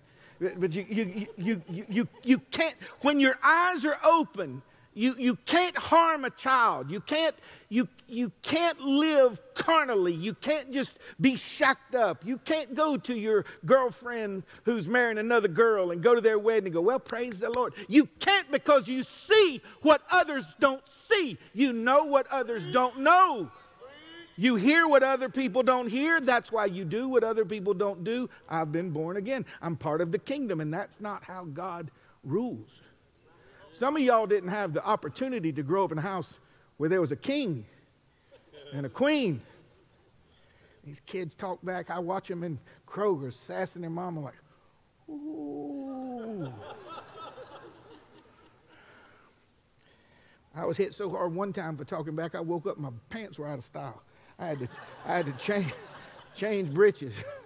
[0.61, 4.63] But you, you, you, you, you, you can't, when your eyes are open,
[4.97, 6.91] you, you can't harm a child.
[6.91, 7.35] You can't,
[7.69, 10.15] you, you can't live carnally.
[10.15, 12.25] You can't just be shacked up.
[12.25, 16.65] You can't go to your girlfriend who's marrying another girl and go to their wedding
[16.65, 17.75] and go, Well, praise the Lord.
[17.89, 21.37] You can't because you see what others don't see.
[21.53, 23.51] You know what others don't know.
[24.39, 26.21] You hear what other people don't hear.
[26.21, 28.31] That's why you do what other people don't do.
[28.49, 29.45] I've been born again.
[29.61, 31.91] I'm part of the kingdom, and that's not how God
[32.25, 32.81] rules.
[33.79, 36.41] Some of y'all didn't have the opportunity to grow up in a house
[36.79, 37.67] where there was a king
[38.73, 39.43] and a queen.
[40.83, 41.91] These kids talk back.
[41.91, 42.59] I watch them in
[42.89, 44.35] Kroger sassing their mama like,
[45.11, 46.51] ooh.
[50.55, 53.39] I was hit so hard one time for talking back, I woke up, my pants
[53.39, 54.03] were out of style.
[54.39, 54.69] I had to,
[55.05, 55.73] I had to change,
[56.35, 57.13] change breeches.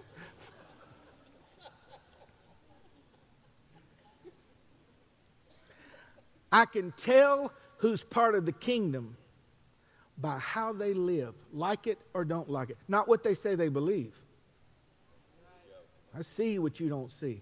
[6.53, 9.17] I can tell who's part of the kingdom
[10.19, 13.69] by how they live, like it or don't like it, not what they say they
[13.69, 14.13] believe.
[16.17, 17.41] I see what you don't see.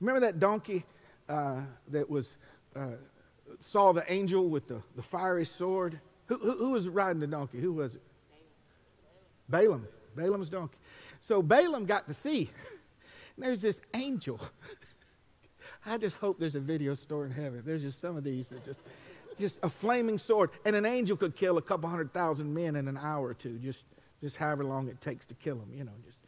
[0.00, 0.84] Remember that donkey
[1.28, 2.28] uh, that was
[2.76, 2.92] uh,
[3.60, 6.00] saw the angel with the, the fiery sword?
[6.26, 7.60] Who, who, who was riding the donkey?
[7.60, 8.02] Who was it?
[9.48, 9.86] Balaam.
[10.16, 10.78] Balaam's donkey.
[11.20, 12.50] So Balaam got to see.
[13.38, 14.40] There's this angel.
[15.86, 17.62] I just hope there's a video store in heaven.
[17.64, 18.80] There's just some of these that just,
[19.38, 22.88] just a flaming sword, and an angel could kill a couple hundred thousand men in
[22.88, 23.84] an hour or two, just,
[24.20, 25.70] just however long it takes to kill them.
[25.74, 26.18] You know, just.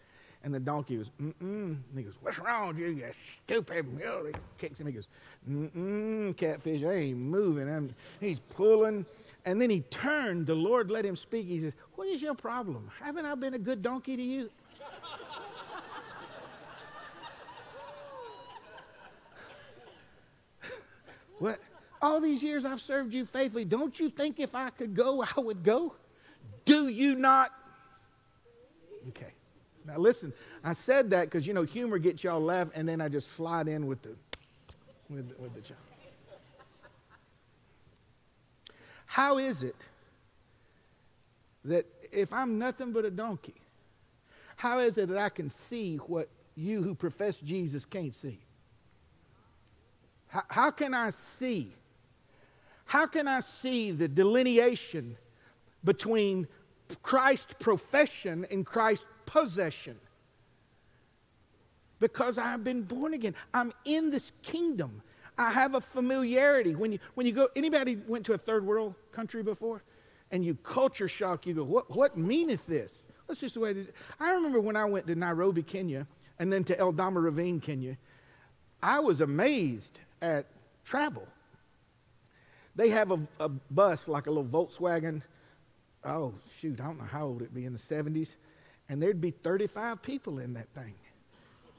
[0.45, 1.33] And the donkey was, mm-mm.
[1.41, 4.27] And he goes, what's wrong with you, you stupid mule?
[4.27, 4.87] He kicks him.
[4.87, 5.09] He goes,
[5.51, 7.69] mm-mm, catfish, I ain't moving.
[7.69, 9.07] I'm, he's pulling.
[9.45, 10.47] And then he turned.
[10.47, 11.47] The Lord let him speak.
[11.47, 12.89] He says, what is your problem?
[13.01, 14.51] Haven't I been a good donkey to you?
[21.39, 21.61] What?
[22.03, 23.65] All these years I've served you faithfully.
[23.65, 25.95] Don't you think if I could go, I would go?
[26.65, 27.53] Do you not?
[29.09, 29.33] Okay.
[29.87, 30.33] Now listen,
[30.65, 33.69] I said that because you know humor gets y'all laugh, and then I just slide
[33.69, 34.17] in with the
[35.09, 35.77] with, with the joke.
[39.07, 39.77] How is it
[41.65, 43.55] that if I'm nothing but a donkey,
[44.57, 48.41] how is it that I can see what you who profess Jesus can't see?
[50.37, 51.73] How, how can I see?
[52.85, 55.17] How can I see the delineation
[55.83, 56.47] between
[57.03, 59.99] Christ's profession and Christ's possession?
[62.01, 63.35] Because I've been born again.
[63.55, 65.01] I'm in this kingdom.
[65.39, 66.75] I have a familiarity.
[66.75, 69.83] When you, when you go, anybody went to a third world country before?
[70.33, 73.05] And you culture shock, you go, what, what meaneth this?
[73.27, 73.95] That's just the way it.
[74.21, 76.07] I remember when I went to Nairobi, Kenya,
[76.39, 77.97] and then to Eldama Ravine, Kenya,
[78.83, 80.47] I was amazed at
[80.85, 81.27] travel.
[82.75, 85.23] They have a, a bus, like a little Volkswagen.
[86.05, 88.31] Oh, shoot, I don't know how old it'd be in the 70s.
[88.89, 90.95] And there'd be 35 people in that thing.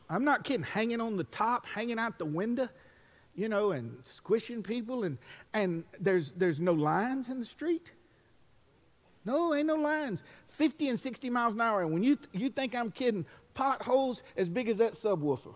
[0.10, 2.68] I'm not kidding, hanging on the top, hanging out the window,
[3.36, 5.04] you know, and squishing people.
[5.04, 5.18] And,
[5.54, 7.92] and there's, there's no lines in the street.
[9.24, 10.24] No, ain't no lines.
[10.48, 11.82] 50 and 60 miles an hour.
[11.82, 15.54] And when you, th- you think I'm kidding, potholes as big as that subwoofer.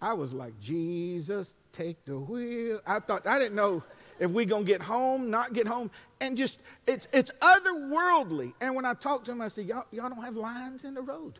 [0.00, 2.80] I was like, Jesus, take the wheel.
[2.86, 3.82] I thought, I didn't know
[4.18, 5.90] if we going to get home, not get home.
[6.20, 8.52] And just, it's, it's otherworldly.
[8.60, 11.02] And when I talked to him, I said, y'all, y'all don't have lines in the
[11.02, 11.38] road.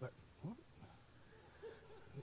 [0.00, 0.12] But,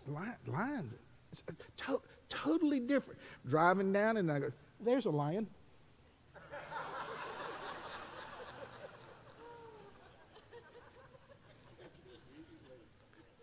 [0.06, 0.38] what?
[0.48, 0.96] Lines.
[1.32, 1.52] It's uh,
[1.86, 3.20] to- totally different.
[3.48, 5.48] Driving down, and I go, there's a lion.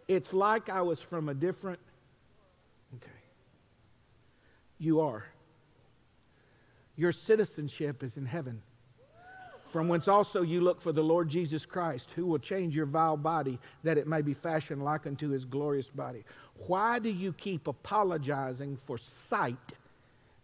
[0.09, 1.81] It's like I was from a different.
[4.79, 5.25] You are.
[6.97, 8.63] Your citizenship is in heaven,
[9.71, 13.17] from whence also you look for the Lord Jesus Christ, who will change your vile
[13.17, 16.25] body that it may be fashioned like unto his glorious body.
[16.67, 19.73] Why do you keep apologizing for sight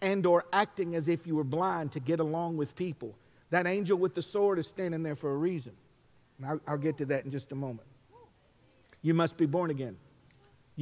[0.03, 3.15] and or acting as if you were blind to get along with people?
[3.51, 5.73] That angel with the sword is standing there for a reason.
[6.39, 7.89] And I'll, I'll get to that in just a moment.
[9.01, 9.97] You must be born again.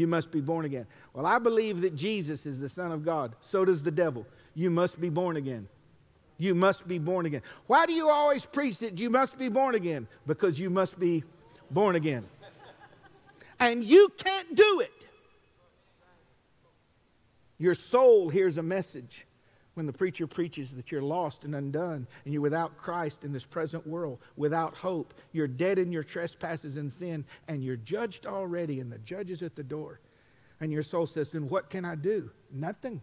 [0.00, 0.86] You must be born again.
[1.12, 3.36] Well, I believe that Jesus is the Son of God.
[3.42, 4.26] So does the devil.
[4.54, 5.68] You must be born again.
[6.38, 7.42] You must be born again.
[7.66, 10.08] Why do you always preach that you must be born again?
[10.26, 11.22] Because you must be
[11.70, 12.24] born again.
[13.58, 15.06] And you can't do it.
[17.58, 19.26] Your soul hears a message
[19.80, 23.44] when the preacher preaches that you're lost and undone and you're without Christ in this
[23.44, 25.14] present world, without hope.
[25.32, 29.40] You're dead in your trespasses and sin, and you're judged already, and the judge is
[29.40, 29.98] at the door.
[30.60, 32.30] And your soul says, Then what can I do?
[32.52, 33.00] Nothing.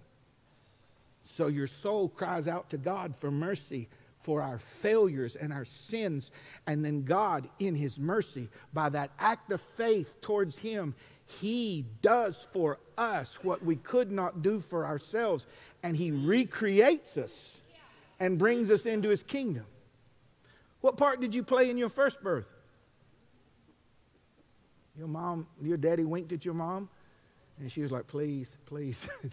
[1.24, 3.90] So your soul cries out to God for mercy
[4.22, 6.32] for our failures and our sins.
[6.68, 12.46] And then God, in His mercy, by that act of faith towards Him, He does
[12.52, 15.46] for us what we could not do for ourselves.
[15.88, 17.58] And He recreates us
[18.20, 19.66] and brings us into His kingdom.
[20.82, 22.54] What part did you play in your first birth?
[24.98, 26.90] Your mom, your daddy winked at your mom,
[27.58, 29.00] and she was like, please, please.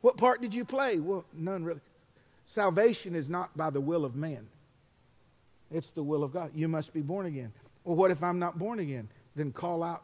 [0.00, 1.00] What part did you play?
[1.00, 1.80] Well, none really.
[2.44, 4.46] Salvation is not by the will of man,
[5.70, 6.50] it's the will of God.
[6.54, 7.54] You must be born again.
[7.84, 9.08] Well, what if I'm not born again?
[9.34, 10.02] Then call out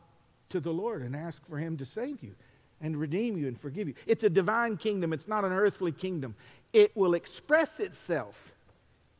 [0.48, 2.34] to the Lord and ask for Him to save you
[2.80, 3.94] and redeem you and forgive you.
[4.06, 6.34] It's a divine kingdom, it's not an earthly kingdom.
[6.72, 8.52] It will express itself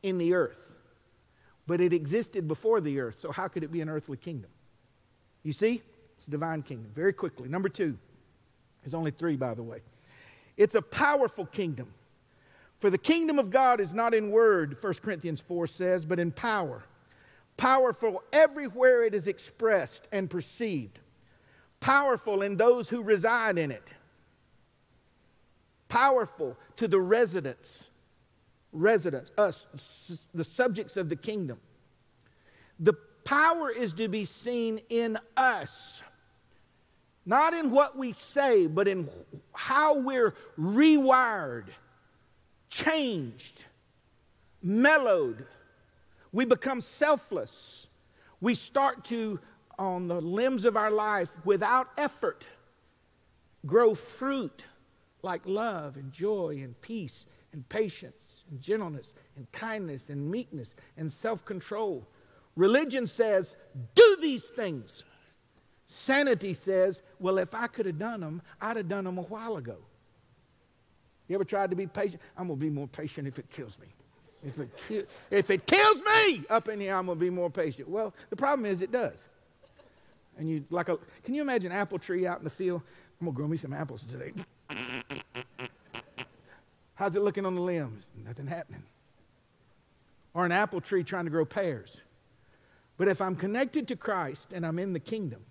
[0.02, 0.70] in the earth,
[1.66, 4.50] but it existed before the earth, so how could it be an earthly kingdom?
[5.42, 5.82] You see?
[6.16, 6.90] It's a divine kingdom.
[6.94, 7.48] Very quickly.
[7.48, 7.96] Number two.
[8.82, 9.80] There's only three, by the way.
[10.56, 11.88] It's a powerful kingdom.
[12.78, 16.30] For the kingdom of God is not in word, 1 Corinthians 4 says, but in
[16.30, 16.82] power.
[17.60, 20.98] powerful everywhere it is expressed and perceived,
[21.80, 23.94] powerful in those who reside in it,
[25.88, 27.88] powerful to the residents,
[28.72, 29.66] residents, us,
[30.34, 31.58] the subjects of the kingdom.
[32.78, 36.02] The power is to be seen in us,
[37.26, 39.08] not in what we say, but in
[39.52, 41.66] how we're rewired,
[42.68, 43.64] changed,
[44.62, 45.44] mellowed.
[46.32, 47.86] We become selfless.
[48.40, 49.40] We start to,
[49.80, 52.46] on the limbs of our life, without effort,
[53.66, 54.66] grow fruit
[55.22, 61.10] like love and joy and peace and patience and gentleness and kindness and meekness and
[61.10, 62.06] self control.
[62.56, 63.56] Religion says,
[63.94, 65.02] do these things.
[65.86, 69.56] Sanity says, well, if I could have done them, I'd have done them a while
[69.56, 69.78] ago.
[71.26, 72.20] You ever tried to be patient?
[72.36, 73.86] I'm going to be more patient if it kills me.
[74.42, 77.50] If it, ki- if it kills me up in here, I'm going to be more
[77.50, 77.88] patient.
[77.88, 79.22] Well, the problem is it does.
[80.38, 82.82] And you like a, can you imagine apple tree out in the field?
[83.20, 84.32] I'm to grow me some apples today.
[86.94, 88.08] How's it looking on the limbs?
[88.24, 88.82] Nothing happening.
[90.34, 91.96] Or an apple tree trying to grow pears.
[92.96, 95.44] But if I'm connected to Christ and I'm in the kingdom,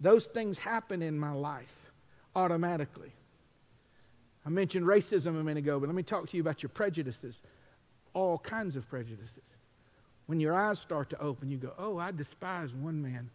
[0.00, 1.92] those things happen in my life
[2.34, 3.12] automatically.
[4.44, 7.40] I mentioned racism a minute ago, but let me talk to you about your prejudices.
[8.14, 9.44] All kinds of prejudices.
[10.26, 13.30] When your eyes start to open, you go, Oh, I despise one man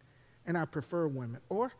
[0.46, 1.40] and I prefer women.
[1.48, 1.72] Or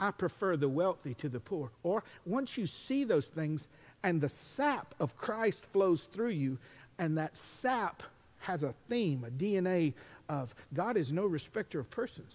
[0.00, 1.70] I prefer the wealthy to the poor.
[1.82, 3.68] Or once you see those things
[4.02, 6.58] and the sap of Christ flows through you,
[6.98, 8.02] and that sap
[8.40, 9.94] has a theme, a DNA
[10.28, 12.34] of God is no respecter of persons.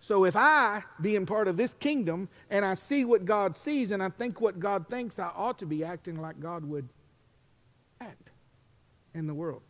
[0.00, 4.02] So if I, being part of this kingdom, and I see what God sees and
[4.02, 6.88] I think what God thinks, I ought to be acting like God would
[8.00, 8.30] act
[9.14, 9.62] in the world.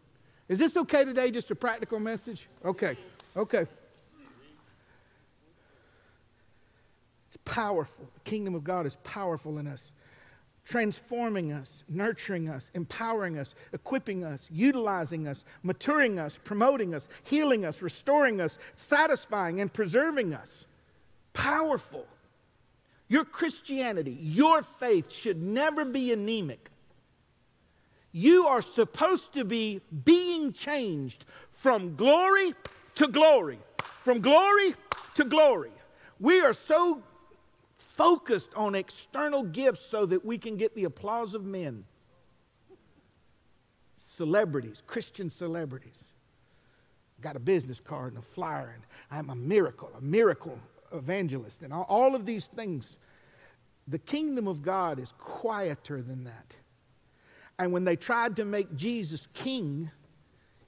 [0.48, 1.30] Is this okay today?
[1.30, 2.46] Just a practical message?
[2.64, 2.96] Okay.
[3.36, 3.66] Okay.
[7.28, 8.08] It's powerful.
[8.14, 9.92] The kingdom of God is powerful in us,
[10.64, 17.66] transforming us, nurturing us, empowering us, equipping us, utilizing us, maturing us, promoting us, healing
[17.66, 20.64] us, restoring us, satisfying and preserving us.
[21.34, 22.06] Powerful.
[23.08, 26.70] Your Christianity, your faith should never be anemic.
[28.12, 32.54] You are supposed to be being changed from glory
[32.94, 33.58] to glory,
[34.00, 34.74] from glory
[35.14, 35.70] to glory.
[36.20, 37.02] We are so
[37.98, 41.84] focused on external gifts so that we can get the applause of men.
[43.96, 46.04] Celebrities, Christian celebrities.
[47.20, 50.56] Got a business card and a flyer, and I'm a miracle, a miracle
[50.94, 52.96] evangelist, and all, of these things.
[53.88, 56.56] The kingdom of God is quieter than that.
[57.58, 59.90] And when they tried to make Jesus king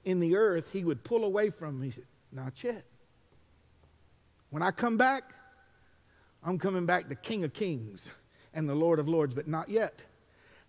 [0.03, 1.83] in the earth, he would pull away from them.
[1.83, 2.03] He said,
[2.33, 2.83] Not yet.
[4.49, 5.31] When I come back,
[6.43, 8.09] I'm coming back the King of Kings
[8.53, 10.01] and the Lord of Lords, but not yet.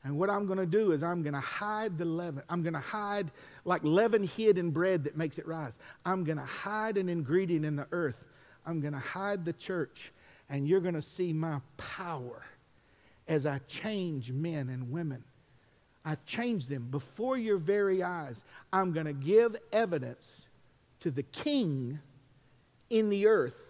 [0.04, 2.42] And what I'm going to do is I'm going to hide the leaven.
[2.48, 3.30] I'm going to hide
[3.64, 5.78] like leaven hid in bread that makes it rise.
[6.04, 8.26] I'm going to hide an ingredient in the earth.
[8.66, 10.12] I'm going to hide the church,
[10.50, 12.42] and you're going to see my power
[13.28, 15.22] as I change men and women.
[16.04, 18.42] I change them before your very eyes.
[18.72, 20.42] I'm going to give evidence
[21.00, 22.00] to the king
[22.90, 23.61] in the earth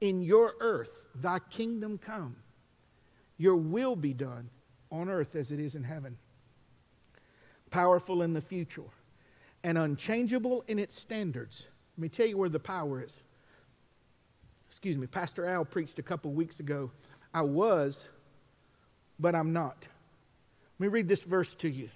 [0.00, 2.36] in your earth, thy kingdom come.
[3.38, 4.50] Your will be done
[4.90, 6.16] on earth as it is in heaven.
[7.70, 8.82] Powerful in the future
[9.64, 11.64] and unchangeable in its standards.
[11.96, 13.22] Let me tell you where the power is.
[14.68, 16.90] Excuse me, Pastor Al preached a couple weeks ago.
[17.32, 18.06] I was,
[19.18, 19.88] but I'm not.
[20.78, 21.88] Let me read this verse to you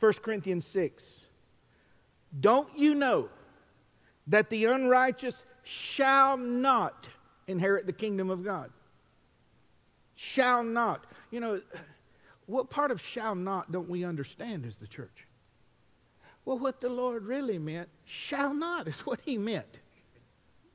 [0.00, 1.04] 1 Corinthians 6.
[2.40, 3.28] Don't you know
[4.26, 7.08] that the unrighteous shall not
[7.46, 8.70] inherit the kingdom of God.
[10.14, 11.06] Shall not.
[11.30, 11.60] You know,
[12.46, 15.26] what part of shall not don't we understand as the church?
[16.44, 19.80] Well, what the Lord really meant, shall not is what he meant.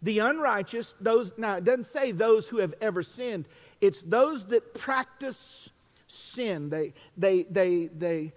[0.01, 3.45] The unrighteous, those, now it doesn't say those who have ever sinned,
[3.81, 5.69] it's those that practice
[6.07, 6.69] sin.
[6.69, 8.33] They, they, they, they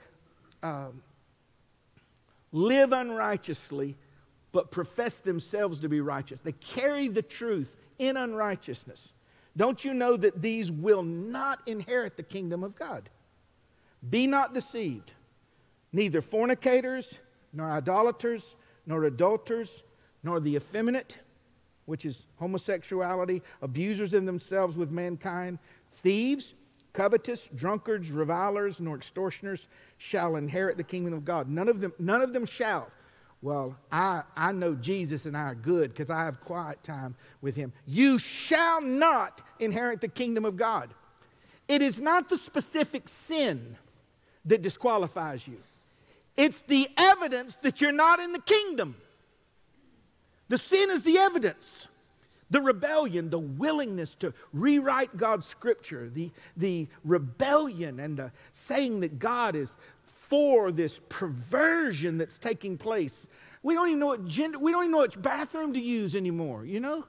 [0.63, 1.03] um,
[2.53, 3.97] live unrighteously
[4.53, 6.41] but profess themselves to be righteous.
[6.41, 9.13] They carry the truth in unrighteousness.
[9.57, 13.09] Don't you know that these will not inherit the kingdom of God?
[14.09, 15.13] Be not deceived.
[15.93, 17.19] Neither fornicators,
[17.53, 19.83] nor idolaters, nor adulterers,
[20.23, 21.19] nor the effeminate,
[21.85, 25.59] which is homosexuality, abusers of themselves with mankind,
[25.93, 26.55] thieves,
[26.93, 31.49] covetous, drunkards, revilers, nor extortioners shall inherit the kingdom of God.
[31.49, 32.91] None of them, none of them shall.
[33.43, 37.57] Well, I, I know Jesus and I are good because I have quiet time with
[37.57, 37.73] him.
[37.87, 40.95] You shall not inherit the kingdom of God.
[41.67, 43.77] It is not the specific sin
[44.45, 45.59] that disqualifies you,
[46.37, 48.97] it's the evidence that you're not in the kingdom.
[50.49, 51.89] The sin is the evidence.
[52.51, 59.19] The rebellion, the willingness to rewrite God's scripture, the, the rebellion and the saying that
[59.19, 59.75] God is
[60.33, 63.27] for this perversion that's taking place.
[63.63, 66.65] We don't even know what gender, we don't even know which bathroom to use anymore,
[66.65, 67.05] you know?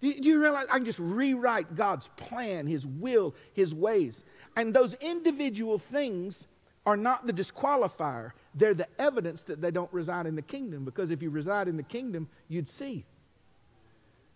[0.00, 4.22] Do you, do you realize I can just rewrite God's plan, His will, His ways?
[4.54, 6.44] And those individual things
[6.86, 10.84] are not the disqualifier, they're the evidence that they don't reside in the kingdom.
[10.84, 13.04] Because if you reside in the kingdom, you'd see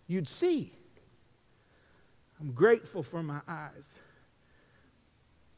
[0.08, 0.72] you'd see.
[2.40, 3.86] I'm grateful for my eyes.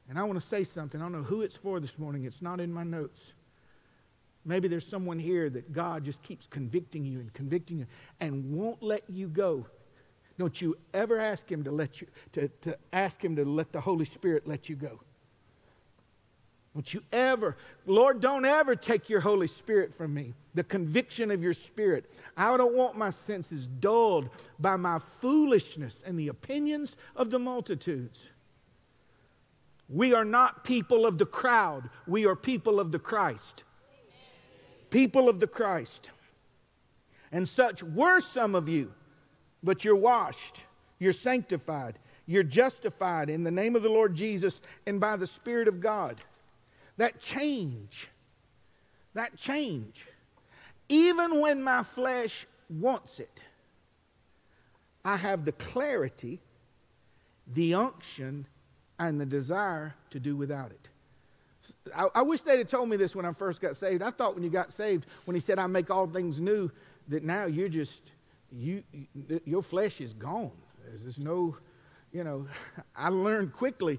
[0.09, 1.01] And I want to say something.
[1.01, 3.33] I don't know who it's for this morning, it's not in my notes.
[4.47, 7.87] Maybe there's someone here that God just keeps convicting you and convicting you
[8.21, 9.67] and won't let you go.
[10.39, 13.81] Don't you ever ask him to let you to, to ask him to let the
[13.81, 15.01] Holy Spirit let you go.
[16.75, 21.41] Don't you ever, Lord, don't ever take your Holy Spirit from me, the conviction of
[21.41, 22.11] your Spirit.
[22.37, 24.29] I don't want my senses dulled
[24.59, 28.25] by my foolishness and the opinions of the multitudes.
[29.89, 33.65] We are not people of the crowd, we are people of the Christ.
[34.91, 36.11] People of the Christ.
[37.33, 38.93] And such were some of you,
[39.63, 40.63] but you're washed,
[40.99, 45.67] you're sanctified, you're justified in the name of the Lord Jesus and by the Spirit
[45.67, 46.21] of God
[46.97, 48.09] that change,
[49.15, 50.07] that change,
[50.89, 53.41] even when my flesh wants it,
[55.05, 56.41] I have the clarity,
[57.53, 58.47] the unction,
[58.99, 60.89] and the desire to do without it.
[61.97, 64.03] I, I, wish they'd have told me this when I first got saved.
[64.03, 66.71] I thought when you got saved, when he said, I make all things new,
[67.09, 68.03] that now you're just,
[68.53, 68.83] you,
[69.45, 70.53] your flesh is gone.
[71.03, 71.57] There's no,
[72.13, 72.47] you know,
[72.97, 73.99] I learned quickly,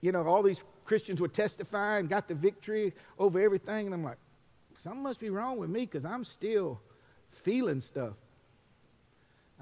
[0.00, 3.86] you know, all these Christians were testifying, got the victory over everything.
[3.86, 4.18] And I'm like,
[4.82, 6.80] something must be wrong with me because I'm still
[7.30, 8.14] feeling stuff.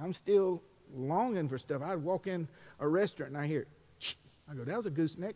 [0.03, 0.63] I'm still
[0.95, 1.83] longing for stuff.
[1.83, 2.49] I'd walk in
[2.81, 3.67] a restaurant and I hear,
[4.53, 5.35] I go, that was a gooseneck.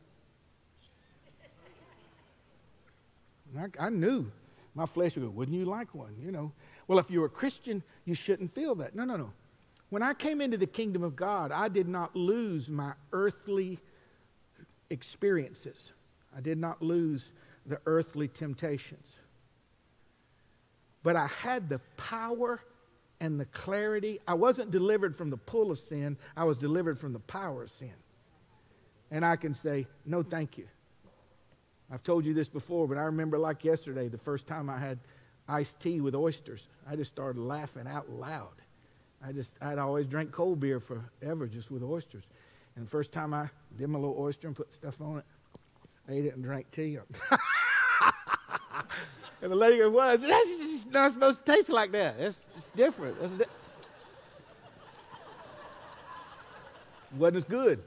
[3.59, 4.31] I, I knew
[4.75, 6.15] my flesh would go, wouldn't you like one?
[6.23, 6.53] You know.
[6.87, 8.95] Well, if you're a Christian, you shouldn't feel that.
[8.95, 9.33] No, no, no.
[9.89, 13.79] When I came into the kingdom of God, I did not lose my earthly
[14.91, 15.93] experiences.
[16.37, 17.33] I did not lose
[17.65, 19.17] the earthly temptations.
[21.03, 22.61] But I had the power
[23.21, 24.21] and the clarity.
[24.29, 27.71] I wasn't delivered from the pull of sin, I was delivered from the power of
[27.71, 27.95] sin.
[29.11, 30.67] And I can say, no, thank you.
[31.91, 34.99] I've told you this before, but I remember like yesterday, the first time I had
[35.49, 38.55] iced tea with oysters, I just started laughing out loud.
[39.25, 42.25] I just, I'd always drank cold beer forever just with oysters.
[42.75, 45.25] And the first time I did my little oyster and put stuff on it,
[46.09, 46.99] I ate it and drank tea.
[49.43, 52.17] and the lady goes, "Well, I said, that's just not supposed to taste like that.
[52.19, 53.21] It's, it's different.
[53.21, 53.45] That's di-
[57.17, 57.83] wasn't as good."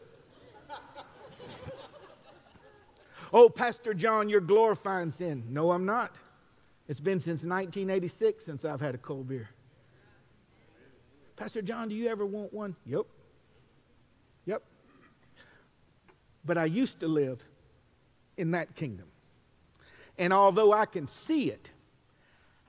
[3.34, 5.44] Oh, Pastor John, you're glorifying sin.
[5.50, 6.14] No, I'm not.
[6.88, 9.50] It's been since 1986 since I've had a cold beer.
[11.36, 12.76] Pastor John, do you ever want one?
[12.86, 13.06] Yep.
[14.46, 14.64] Yep.
[16.44, 17.44] But I used to live
[18.38, 19.08] in that kingdom.
[20.18, 21.70] And although I can see it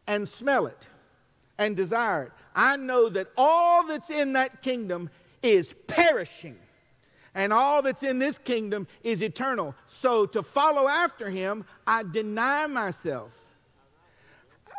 [0.07, 0.87] and smell it
[1.59, 5.11] and desire it, I know that all that's in that kingdom
[5.43, 6.59] is perishing.
[7.35, 9.75] And all that's in this kingdom is eternal.
[9.87, 13.33] So to follow after him, I deny myself.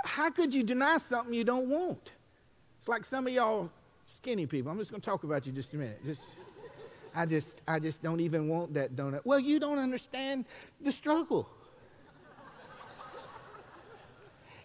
[0.03, 2.11] How could you deny something you don't want?
[2.79, 3.69] It's like some of y'all
[4.05, 4.71] skinny people.
[4.71, 6.03] I'm just going to talk about you just a minute.
[6.05, 6.21] Just
[7.15, 9.21] I just, I just don't even want that donut.
[9.25, 10.45] Well, you don't understand
[10.79, 11.49] the struggle.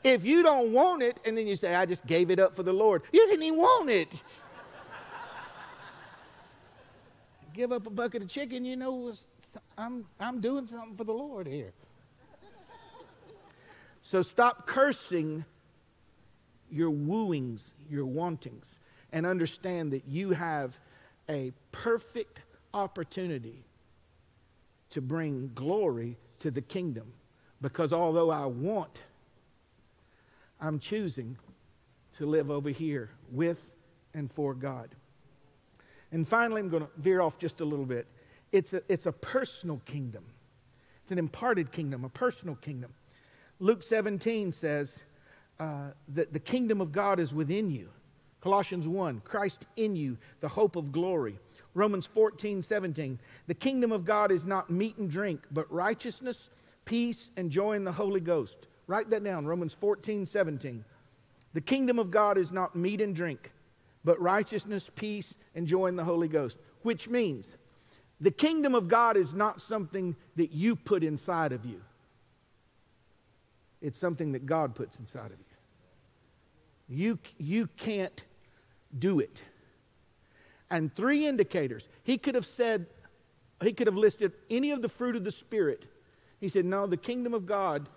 [0.05, 2.63] if you don't want it, and then you say, I just gave it up for
[2.63, 4.23] the Lord, you didn't even want it.
[7.57, 9.15] Give up a bucket of chicken, you know,
[9.79, 11.73] I'm, I'm doing something for the Lord here.
[14.03, 15.43] so stop cursing
[16.71, 18.79] your wooings, your wantings,
[19.11, 20.77] and understand that you have
[21.31, 22.43] a perfect
[22.75, 23.65] opportunity
[24.91, 27.11] to bring glory to the kingdom.
[27.63, 29.01] Because although I want,
[30.61, 31.39] I'm choosing
[32.19, 33.71] to live over here with
[34.13, 34.91] and for God.
[36.13, 38.07] And finally, I'm going to veer off just a little bit.
[38.53, 40.25] It's a, it's a personal kingdom,
[41.03, 42.93] it's an imparted kingdom, a personal kingdom.
[43.59, 44.99] Luke 17 says,
[45.59, 47.89] uh, that the kingdom of God is within you.
[48.41, 51.39] Colossians 1, Christ in you, the hope of glory.
[51.75, 56.49] Romans 14, 17, the kingdom of God is not meat and drink, but righteousness,
[56.85, 58.57] peace, and joy in the Holy Ghost.
[58.87, 60.85] Write that down, Romans 14, 17.
[61.55, 63.51] The kingdom of God is not meat and drink,
[64.07, 66.57] but righteousness, peace, and joy in the Holy Ghost.
[66.83, 67.49] Which means
[68.21, 71.83] the kingdom of God is not something that you put inside of you,
[73.83, 75.45] it's something that God puts inside of you.
[76.89, 78.23] You, you can't
[78.97, 79.43] do it.
[80.71, 81.89] And three indicators.
[82.05, 82.87] He could have said,
[83.61, 85.85] he could have listed any of the fruit of the Spirit.
[86.39, 87.89] He said, No, the kingdom of God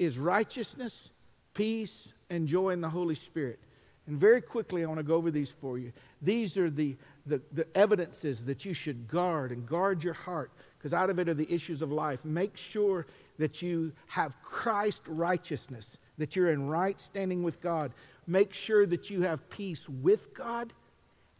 [0.00, 1.10] is righteousness,
[1.54, 3.60] peace, and joy in the Holy Spirit.
[4.08, 5.92] And very quickly, I want to go over these for you.
[6.22, 6.96] These are the,
[7.26, 11.28] the, the evidences that you should guard and guard your heart, because out of it
[11.28, 12.24] are the issues of life.
[12.24, 13.06] Make sure
[13.38, 17.92] that you have Christ righteousness, that you're in right standing with God.
[18.26, 20.72] Make sure that you have peace with God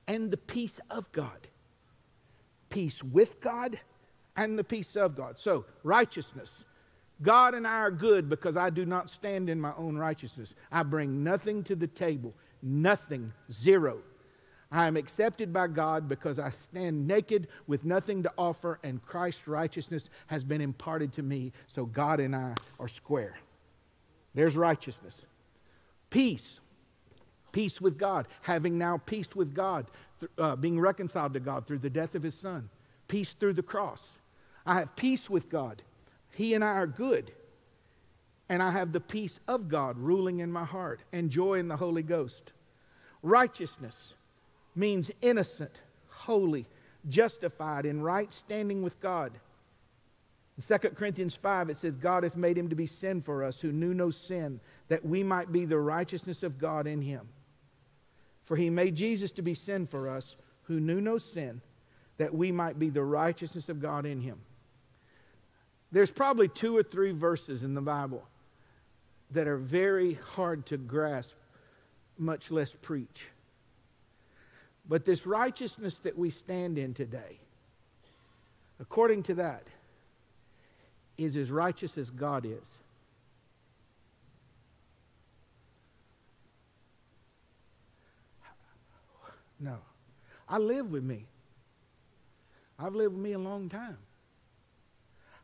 [0.07, 1.49] and the peace of God.
[2.69, 3.81] Peace with God
[4.37, 5.39] and the peace of God.
[5.39, 6.65] So, righteousness.
[7.21, 10.55] God and I are good because I do not stand in my own righteousness.
[10.71, 12.33] I bring nothing to the table,
[12.63, 14.01] nothing, zero.
[14.71, 19.49] I am accepted by God because I stand naked with nothing to offer, and Christ's
[19.49, 21.53] righteousness has been imparted to me.
[21.67, 23.39] So God and I are square.
[24.35, 25.17] There's righteousness.
[26.11, 26.61] Peace.
[27.51, 28.29] Peace with God.
[28.43, 29.87] Having now peace with God,
[30.37, 32.69] uh, being reconciled to God through the death of his Son.
[33.09, 34.19] Peace through the cross.
[34.67, 35.83] I have peace with God.
[36.35, 37.33] He and I are good.
[38.49, 41.77] And I have the peace of God ruling in my heart and joy in the
[41.77, 42.53] Holy Ghost.
[43.23, 44.15] Righteousness
[44.75, 45.73] means innocent,
[46.09, 46.67] holy,
[47.09, 49.33] justified, in right standing with God.
[50.57, 53.61] In 2 Corinthians 5, it says, God hath made him to be sin for us
[53.61, 57.29] who knew no sin, that we might be the righteousness of God in him.
[58.45, 61.61] For he made Jesus to be sin for us who knew no sin,
[62.17, 64.41] that we might be the righteousness of God in him.
[65.93, 68.27] There's probably two or three verses in the Bible
[69.31, 71.35] that are very hard to grasp,
[72.17, 73.27] much less preach.
[74.89, 77.39] But this righteousness that we stand in today,
[78.81, 79.65] according to that,
[81.19, 82.79] is as righteous as God is.
[89.61, 89.79] No.
[90.49, 91.27] I live with me.
[92.79, 93.99] I've lived with me a long time.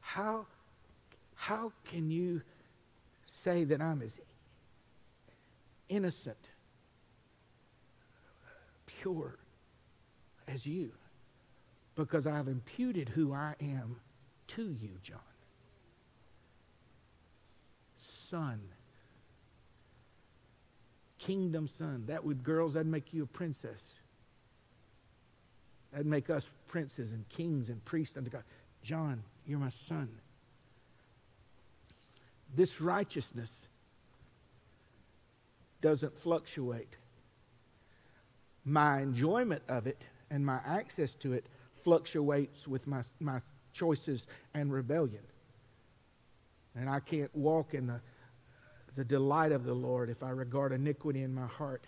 [0.00, 0.46] How,
[1.34, 2.40] how can you
[3.24, 4.18] say that I'm as
[5.88, 6.36] innocent,
[8.86, 9.38] pure
[10.48, 10.92] as you?
[11.96, 13.96] Because I've imputed who I am
[14.48, 15.18] to you, John.
[17.98, 18.60] Son.
[21.18, 22.04] Kingdom son.
[22.06, 23.80] That would, girls, that'd make you a princess.
[25.92, 28.42] That'd make us princes and kings and priests unto God.
[28.82, 30.08] John, you're my son.
[32.54, 33.50] This righteousness
[35.80, 36.96] doesn't fluctuate.
[38.64, 41.46] My enjoyment of it and my access to it
[41.82, 43.40] fluctuates with my, my
[43.72, 45.22] choices and rebellion.
[46.74, 48.00] And I can't walk in the,
[48.96, 51.86] the delight of the Lord if I regard iniquity in my heart.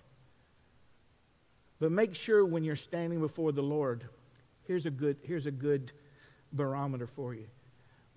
[1.79, 4.05] But make sure when you're standing before the Lord,
[4.67, 5.93] here's a good, here's a good
[6.53, 7.47] barometer for you.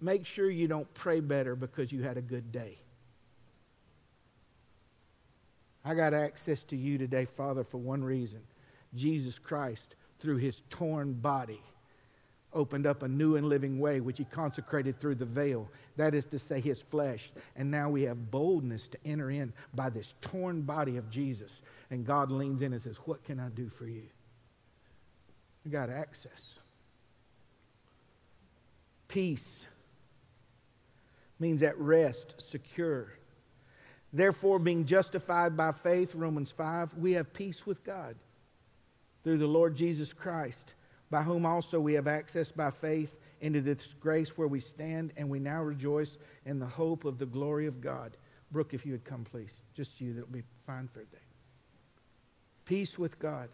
[0.02, 2.78] Make sure you don't pray better because you had a good day.
[5.84, 8.42] I got access to you today, Father, for one reason
[8.96, 11.62] Jesus Christ, through his torn body,
[12.54, 15.70] opened up a new and living way, which he consecrated through the veil.
[15.98, 17.32] That is to say, his flesh.
[17.56, 21.62] And now we have boldness to enter in by this torn body of Jesus.
[21.92, 24.04] And God leans in and says, What can I do for you?
[25.64, 26.54] We got access.
[29.08, 29.66] Peace
[31.40, 33.14] means at rest, secure.
[34.12, 38.16] Therefore, being justified by faith, Romans 5, we have peace with God
[39.24, 40.74] through the Lord Jesus Christ,
[41.12, 45.30] by whom also we have access by faith into this grace where we stand, and
[45.30, 48.18] we now rejoice in the hope of the glory of God.
[48.52, 49.54] Brooke, if you would come, please.
[49.76, 51.18] Just you, that'll be fine for a day.
[52.66, 53.50] Peace with God.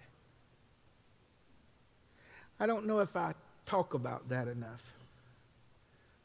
[2.60, 3.34] I don't know if I
[3.66, 4.94] talk about that enough.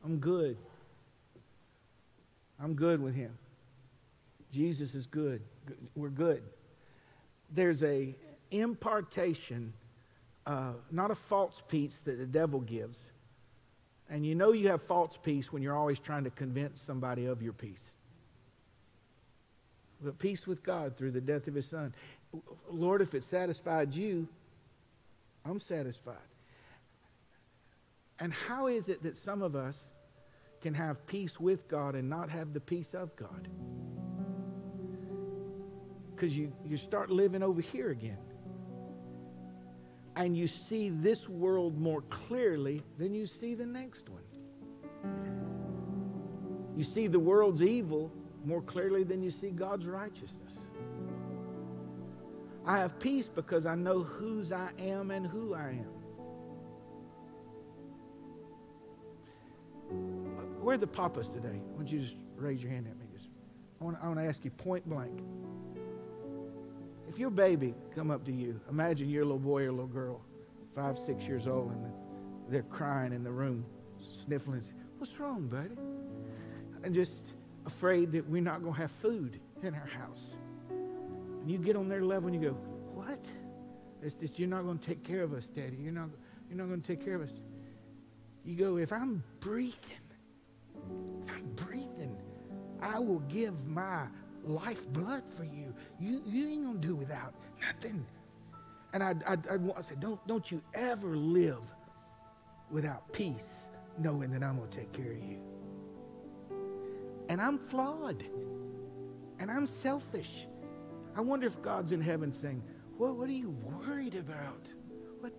[0.04, 0.56] I'm good.
[2.62, 3.36] I'm good with him.
[4.52, 5.42] Jesus is good.
[5.94, 6.42] We're good.
[7.52, 8.14] There's a
[8.50, 9.72] impartation,
[10.46, 12.98] uh, not a false peace that the devil gives.
[14.10, 17.42] And you know you have false peace when you're always trying to convince somebody of
[17.42, 17.90] your peace.
[20.02, 21.94] but peace with God through the death of his son.
[22.70, 24.26] Lord, if it satisfied you,
[25.44, 26.16] I'm satisfied.
[28.18, 29.78] And how is it that some of us
[30.60, 33.48] can have peace with God and not have the peace of God?
[36.14, 38.18] Because you, you start living over here again.
[40.16, 44.22] And you see this world more clearly than you see the next one.
[46.76, 48.12] You see the world's evil
[48.44, 50.56] more clearly than you see God's righteousness.
[52.66, 55.99] I have peace because I know whose I am and who I am.
[60.70, 61.60] Where are the papas today?
[61.72, 63.04] Why don't you just raise your hand at me?
[63.12, 63.28] Just,
[63.80, 65.20] I, want, I want to ask you point blank.
[67.08, 70.20] If your baby come up to you, imagine you're a little boy or little girl,
[70.76, 71.92] five, six years old, and
[72.48, 73.66] they're crying in the room,
[74.24, 74.62] sniffling.
[74.98, 75.74] What's wrong, buddy?
[76.84, 77.14] And just
[77.66, 80.36] afraid that we're not going to have food in our house.
[80.70, 82.54] And you get on their level and you go,
[82.94, 83.18] what?
[84.04, 85.78] It's just, you're not going to take care of us, Daddy.
[85.80, 86.10] You're not,
[86.48, 87.32] you're not going to take care of us.
[88.44, 89.74] You go, if I'm breathing,
[91.22, 92.16] if I'm breathing,
[92.80, 94.06] I will give my
[94.44, 95.74] lifeblood for you.
[95.98, 98.06] You, you ain't to do without nothing.
[98.92, 101.62] And I, I, I, I said, don't, don't you ever live
[102.70, 103.68] without peace,
[103.98, 105.38] knowing that I'm to take care of you.
[107.28, 108.24] And I'm flawed.
[109.38, 110.46] And I'm selfish.
[111.16, 112.62] I wonder if God's in heaven saying,
[112.98, 114.68] well, what are you worried about?
[115.20, 115.32] What,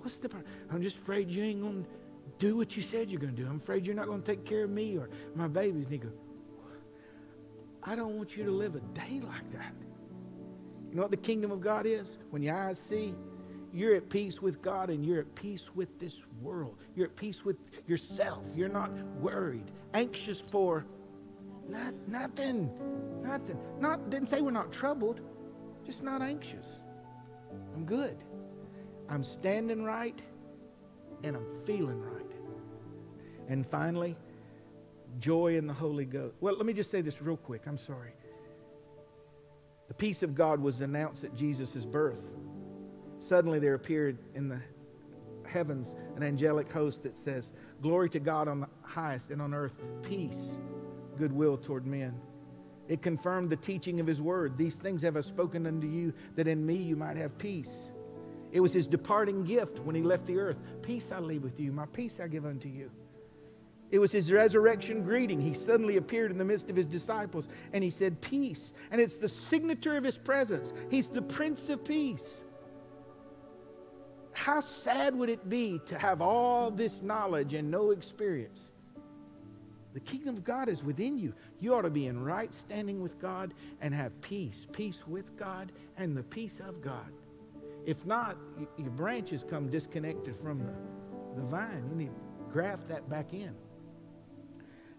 [0.00, 0.50] what's the problem?
[0.70, 1.90] I'm just afraid you ain't to
[2.38, 3.48] do what you said you're going to do.
[3.48, 5.84] I'm afraid you're not going to take care of me or my babies.
[5.84, 6.12] And he goes,
[7.82, 9.72] I don't want you to live a day like that.
[10.90, 12.16] You know what the kingdom of God is?
[12.30, 13.14] When your eyes see,
[13.72, 16.76] you're at peace with God and you're at peace with this world.
[16.96, 18.44] You're at peace with yourself.
[18.54, 20.86] You're not worried, anxious for
[21.68, 22.70] not, nothing.
[23.22, 23.58] Nothing.
[23.78, 25.20] Not didn't say we're not troubled,
[25.84, 26.66] just not anxious.
[27.74, 28.16] I'm good.
[29.08, 30.18] I'm standing right
[31.24, 32.17] and I'm feeling right.
[33.48, 34.16] And finally,
[35.18, 36.34] joy in the Holy Ghost.
[36.40, 37.62] Well, let me just say this real quick.
[37.66, 38.12] I'm sorry.
[39.88, 42.22] The peace of God was announced at Jesus' birth.
[43.18, 44.60] Suddenly there appeared in the
[45.46, 49.74] heavens an angelic host that says, Glory to God on the highest and on earth,
[50.02, 50.58] peace,
[51.16, 52.20] goodwill toward men.
[52.86, 54.56] It confirmed the teaching of his word.
[54.56, 57.90] These things have I spoken unto you, that in me you might have peace.
[58.50, 60.56] It was his departing gift when he left the earth.
[60.82, 62.90] Peace I leave with you, my peace I give unto you.
[63.90, 65.40] It was his resurrection greeting.
[65.40, 68.72] He suddenly appeared in the midst of his disciples and he said, Peace.
[68.90, 70.72] And it's the signature of his presence.
[70.90, 72.24] He's the Prince of Peace.
[74.32, 78.70] How sad would it be to have all this knowledge and no experience?
[79.94, 81.34] The kingdom of God is within you.
[81.58, 85.72] You ought to be in right standing with God and have peace peace with God
[85.96, 87.10] and the peace of God.
[87.86, 88.36] If not,
[88.76, 91.88] your branches come disconnected from the, the vine.
[91.90, 93.54] You need to graft that back in.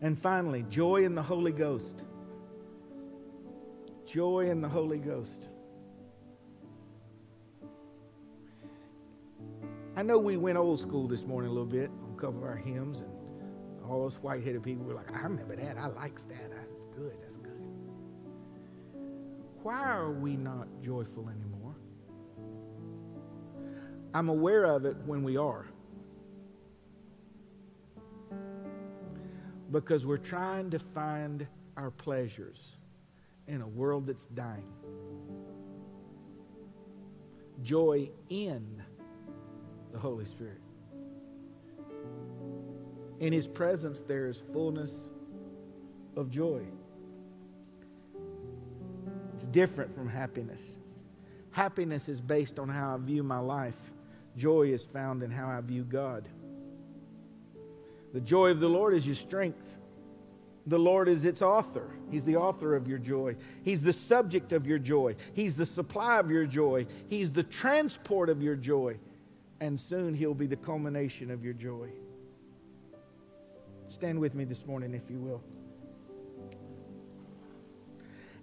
[0.02, 2.06] And finally, joy in the Holy Ghost.
[4.06, 5.50] Joy in the Holy Ghost.
[9.96, 12.44] I know we went old school this morning a little bit on a couple of
[12.44, 13.12] our hymns, and
[13.86, 15.78] all those white headed people were like, I remember that.
[15.78, 16.50] I likes that.
[16.50, 17.14] That's good.
[17.22, 17.50] That's good.
[19.62, 21.76] Why are we not joyful anymore?
[24.14, 25.68] I'm aware of it when we are.
[29.72, 31.46] Because we're trying to find
[31.78, 32.60] our pleasures
[33.48, 34.72] in a world that's dying.
[37.62, 38.82] Joy in
[39.92, 40.62] the Holy Spirit.
[43.20, 44.94] In His presence, there is fullness
[46.16, 46.62] of joy.
[49.34, 50.62] It's different from happiness.
[51.52, 53.92] Happiness is based on how I view my life,
[54.38, 56.28] joy is found in how I view God.
[58.14, 59.78] The joy of the Lord is your strength.
[60.66, 61.90] The Lord is its author.
[62.12, 63.36] He's the author of your joy.
[63.64, 65.16] He's the subject of your joy.
[65.34, 66.86] He's the supply of your joy.
[67.08, 68.98] He's the transport of your joy.
[69.60, 71.90] And soon He'll be the culmination of your joy.
[73.88, 75.42] Stand with me this morning, if you will.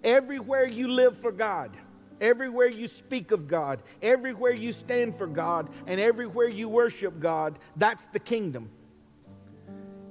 [0.03, 1.75] Everywhere you live for God,
[2.19, 7.57] everywhere you speak of God, everywhere you stand for God, and everywhere you worship God,
[7.77, 8.69] that's the kingdom.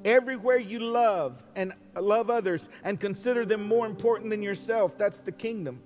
[0.06, 5.32] Everywhere you love and love others and consider them more important than yourself, that's the
[5.32, 5.80] kingdom.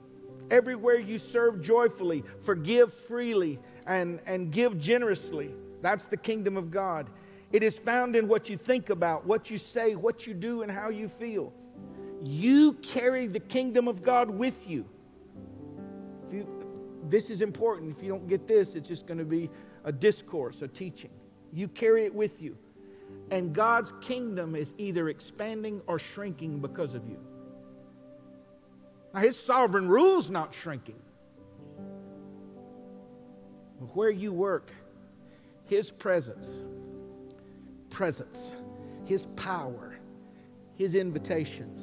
[0.51, 7.09] Everywhere you serve joyfully, forgive freely, and, and give generously, that's the kingdom of God.
[7.51, 10.71] It is found in what you think about, what you say, what you do, and
[10.71, 11.55] how you feel.
[12.23, 14.85] You carry the kingdom of God with you.
[16.31, 16.47] You
[17.09, 17.97] this is important.
[17.97, 19.51] If you don't get this, it's just going to be
[19.85, 21.11] a discourse, a teaching.
[21.53, 22.57] You carry it with you.
[23.31, 27.19] And God's kingdom is either expanding or shrinking because of you.
[29.15, 31.01] Now, His sovereign rule's not shrinking.
[33.94, 34.73] Where you work,
[35.66, 36.48] His presence,
[37.89, 38.55] presence,
[39.05, 39.98] His power,
[40.77, 41.82] His invitations,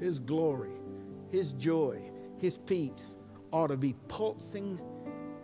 [0.00, 0.72] His glory,
[1.30, 2.00] His joy,
[2.38, 3.16] His peace
[3.52, 4.80] ought to be pulsing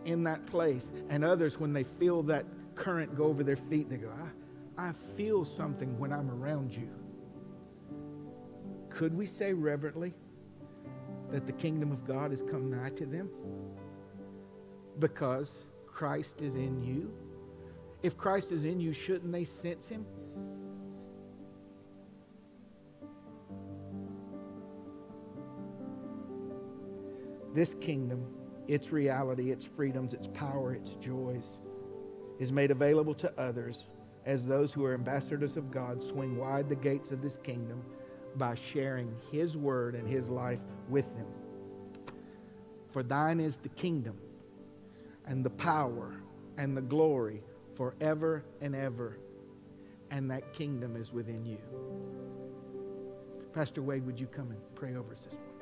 [0.04, 0.90] in that place.
[1.08, 2.44] And others, when they feel that
[2.74, 4.28] current go over their feet, they go, I,
[4.76, 6.88] I feel something when I'm around you.
[8.90, 10.14] Could we say reverently
[11.30, 13.30] that the kingdom of God has come nigh to them?
[14.98, 15.50] Because
[15.86, 17.12] Christ is in you.
[18.02, 20.04] If Christ is in you, shouldn't they sense him?
[27.54, 28.26] This kingdom,
[28.66, 31.60] its reality, its freedoms, its power, its joys,
[32.40, 33.84] is made available to others
[34.26, 37.82] as those who are ambassadors of God swing wide the gates of this kingdom
[38.36, 41.26] by sharing His word and His life with them.
[42.90, 44.16] For thine is the kingdom
[45.26, 46.14] and the power
[46.56, 47.42] and the glory
[47.74, 49.18] forever and ever,
[50.10, 51.58] and that kingdom is within you.
[53.52, 55.53] Pastor Wade, would you come and pray over us this morning?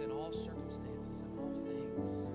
[0.00, 2.32] In all circumstances and all things.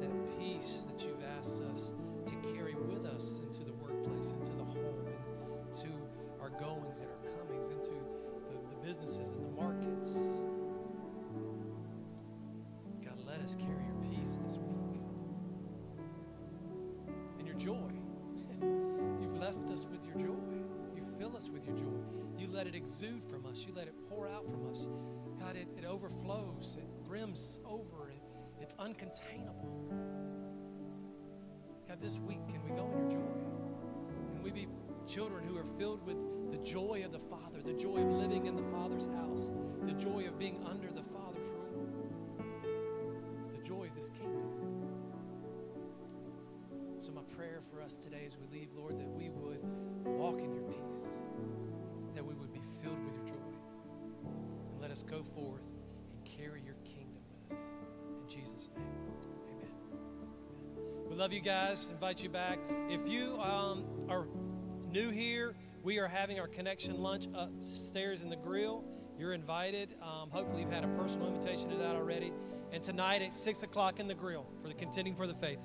[0.00, 1.92] That peace that you've asked us
[2.26, 5.06] to carry with us into the workplace, into the home,
[5.68, 5.88] into
[6.40, 10.14] our goings and our comings, into the, the businesses and the markets.
[13.04, 15.02] God, let us carry your peace this week
[17.38, 17.90] and your joy.
[19.20, 20.56] You've left us with your joy.
[20.96, 22.00] You fill us with your joy.
[22.38, 23.64] You let it exude from us.
[23.66, 23.94] You let it
[25.96, 26.76] overflows.
[26.78, 28.10] It brims over.
[28.10, 28.20] It,
[28.60, 29.88] it's uncontainable.
[31.88, 34.32] God, this week, can we go in your joy?
[34.34, 34.68] Can we be
[35.06, 36.18] children who are filled with
[36.50, 39.50] the joy of the Father, the joy of living in the Father's house,
[39.84, 42.44] the joy of being under the Father's rule,
[43.56, 44.52] the joy of this kingdom?
[46.98, 49.62] So, my prayer for us today as we leave, Lord, that we would
[50.04, 51.20] walk in your peace,
[52.14, 54.30] that we would be filled with your joy.
[54.72, 55.62] And let us go forth
[56.38, 57.64] carry your kingdom with us.
[58.22, 58.84] In Jesus' name,
[59.48, 61.08] amen.
[61.08, 61.88] We love you guys.
[61.90, 62.58] Invite you back.
[62.90, 64.26] If you um, are
[64.90, 68.84] new here, we are having our connection lunch upstairs in the grill.
[69.18, 69.94] You're invited.
[70.02, 72.32] Um, hopefully, you've had a personal invitation to that already.
[72.72, 75.60] And tonight at 6 o'clock in the grill for the Contending for the Faith.